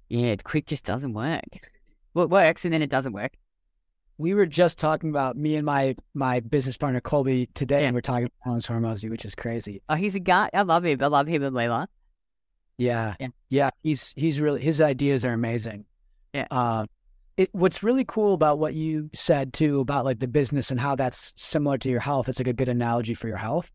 [0.09, 1.71] yeah, quick just doesn't work.
[2.15, 3.33] Well, it works and then it doesn't work.
[4.19, 8.03] We were just talking about me and my my business partner Colby today, and we're
[8.03, 9.83] talking about Alex Hormozi, which is crazy.
[9.89, 10.51] Oh, he's a guy.
[10.53, 11.03] I love him.
[11.03, 11.89] I love him and Leila.
[12.79, 13.15] Yeah.
[13.21, 13.29] Yeah.
[13.49, 13.71] Yeah.
[13.83, 15.85] He's he's really his ideas are amazing.
[16.35, 16.47] Yeah.
[16.51, 16.87] Uh,
[17.37, 20.95] it, what's really cool about what you said too about like the business and how
[20.95, 22.29] that's similar to your health.
[22.29, 23.71] It's like a good analogy for your health.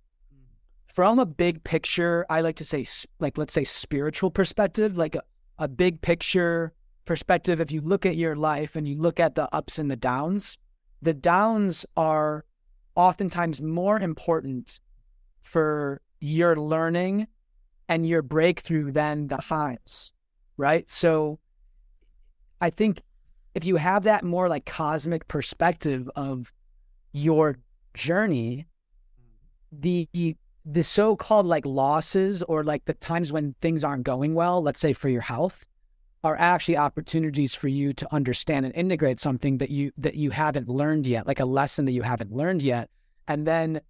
[0.85, 2.85] From a big picture, I like to say
[3.19, 5.21] like let's say spiritual perspective, like a,
[5.57, 6.73] a big picture
[7.08, 7.60] perspective.
[7.60, 10.58] If you look at your life and you look at the ups and the downs,
[11.01, 12.45] the downs are
[12.95, 14.80] oftentimes more important
[15.41, 17.28] for your learning
[17.89, 20.12] and your breakthrough than the highs,
[20.58, 20.89] right?
[20.89, 21.39] So
[22.60, 23.01] I think
[23.55, 26.53] if you have that more like cosmic perspective of
[27.14, 27.58] your
[27.93, 28.68] journey,
[29.72, 30.08] the
[30.70, 34.91] the so-called like losses or like the times when things aren't going well, let's say
[34.91, 35.66] for your health,
[36.24, 40.68] are actually opportunities for you to understand and integrate something that you that you haven't
[40.68, 42.89] learned yet, like a lesson that you haven't learned yet,
[43.28, 43.82] and then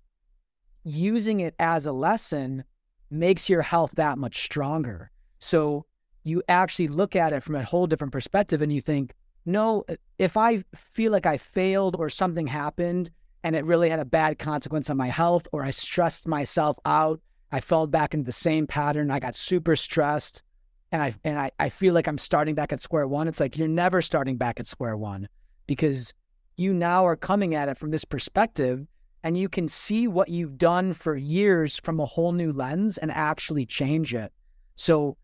[0.84, 2.64] using it as a lesson
[3.10, 5.12] makes your health that much stronger.
[5.40, 5.86] So
[6.24, 9.14] you actually look at it from a whole different perspective and you think,
[9.46, 9.86] no,
[10.20, 13.12] if I feel like I failed or something happened
[13.44, 17.22] and it really had a bad consequence on my health or I stressed myself out,
[17.52, 20.44] I fell back into the same pattern, I got super stressed
[20.92, 23.28] and I and I, I feel like I'm starting back at square one.
[23.28, 25.28] It's like you're never starting back at square one
[25.66, 26.14] because
[26.56, 28.86] you now are coming at it from this perspective
[29.24, 33.12] and you can see what you've done for years from a whole new lens and
[33.12, 34.32] actually change it.
[34.76, 35.18] So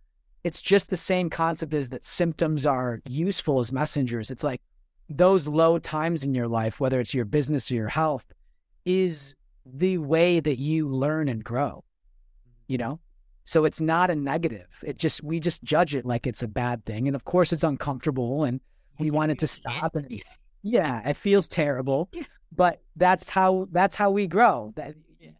[0.43, 4.29] it's just the same concept as that symptoms are useful as messengers.
[4.29, 4.61] It's like
[5.09, 8.25] those low times in your life, whether it's your business or your health,
[8.85, 9.35] is
[9.65, 11.83] the way that you learn and grow,
[12.67, 12.89] you mm-hmm.
[12.89, 12.99] know?
[13.45, 14.67] So it's not a negative.
[14.83, 17.07] It just, we just judge it like it's a bad thing.
[17.07, 18.61] And of course, it's uncomfortable and
[18.99, 19.95] we want it to stop.
[19.95, 20.21] And
[20.61, 22.09] yeah, it feels terrible,
[22.55, 24.73] but that's how, that's how we grow.
[24.75, 24.95] That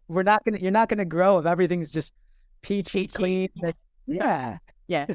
[0.08, 2.12] we're not going to, you're not going to grow if everything's just
[2.62, 3.48] peachy clean.
[4.06, 4.58] Yeah.
[4.86, 5.06] Yeah.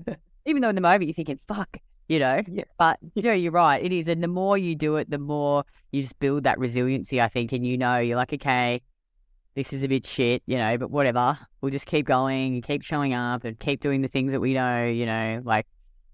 [0.46, 1.78] Even though in the moment you're thinking, fuck,
[2.08, 2.42] you know?
[2.48, 2.64] Yeah.
[2.80, 3.84] But, you know, you're right.
[3.84, 4.08] It is.
[4.08, 7.52] And the more you do it, the more you just build that resiliency, I think.
[7.52, 8.82] And you know, you're like, okay,
[9.60, 11.38] this is a bit shit, you know, but whatever.
[11.60, 14.54] We'll just keep going and keep showing up and keep doing the things that we
[14.54, 15.68] know, you know, like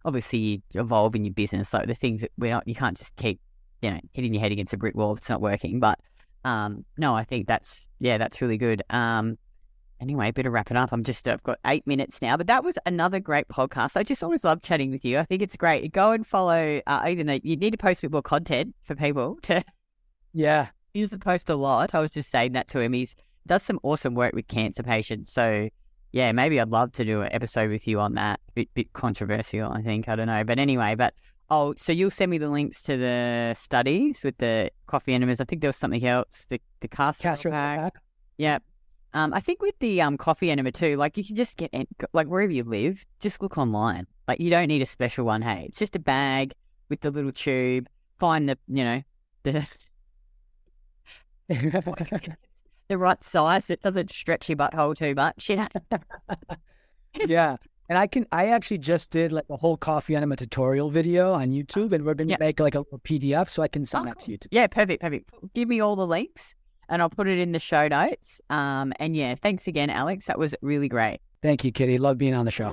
[0.03, 1.71] obviously you evolve in your business.
[1.71, 3.39] Like the things that we're not, you can't just keep,
[3.83, 5.79] you know, hitting your head against a brick wall if it's not working.
[5.79, 5.99] But,
[6.43, 8.81] um, no, I think that's, yeah, that's really good.
[8.89, 9.37] Um,
[10.01, 10.91] Anyway, better wrap it up.
[10.91, 13.95] I'm just, I've got eight minutes now, but that was another great podcast.
[13.95, 15.19] I just always love chatting with you.
[15.19, 15.89] I think it's great.
[15.93, 18.93] Go and follow, uh, even though you need to post a bit more content for
[18.93, 19.63] people to,
[20.33, 20.67] Yeah.
[20.93, 21.95] he doesn't post a lot.
[21.95, 22.91] I was just saying that to him.
[22.91, 23.15] He's
[23.47, 25.31] does some awesome work with cancer patients.
[25.31, 25.69] So,
[26.11, 28.39] yeah, maybe I'd love to do an episode with you on that.
[28.53, 30.07] Bit, bit controversial, I think.
[30.09, 30.43] I don't know.
[30.43, 31.13] But anyway, but
[31.49, 35.39] Oh, so you'll send me the links to the studies with the coffee enemas.
[35.39, 36.47] I think there was something else.
[36.49, 37.79] The the castor, Castor pack.
[37.79, 37.93] pack.
[38.37, 38.57] Yeah.
[39.13, 41.87] Um, I think with the um coffee enema too, like you can just get en-
[42.13, 44.07] like wherever you live, just look online.
[44.27, 45.43] Like you don't need a special one.
[45.43, 46.53] Hey, it's just a bag
[46.89, 47.87] with the little tube.
[48.17, 49.01] Find the you know
[49.43, 49.67] the
[52.87, 55.49] the right size It doesn't stretch your butthole too much.
[55.49, 55.67] You know.
[57.27, 57.57] yeah.
[57.87, 61.51] And I can I actually just did like a whole coffee enema tutorial video on
[61.51, 62.37] YouTube and we're gonna Yeah.
[62.39, 64.49] make like a little PDF so I can send Oh, that to you too.
[64.51, 65.29] Yeah, perfect, perfect.
[65.53, 66.55] Give me all the links
[66.89, 68.41] and I'll put it in the show notes.
[68.49, 70.25] Um, and yeah, thanks again, Alex.
[70.25, 71.19] That was really great.
[71.41, 71.97] Thank you, Kitty.
[71.99, 72.71] Love being on the show.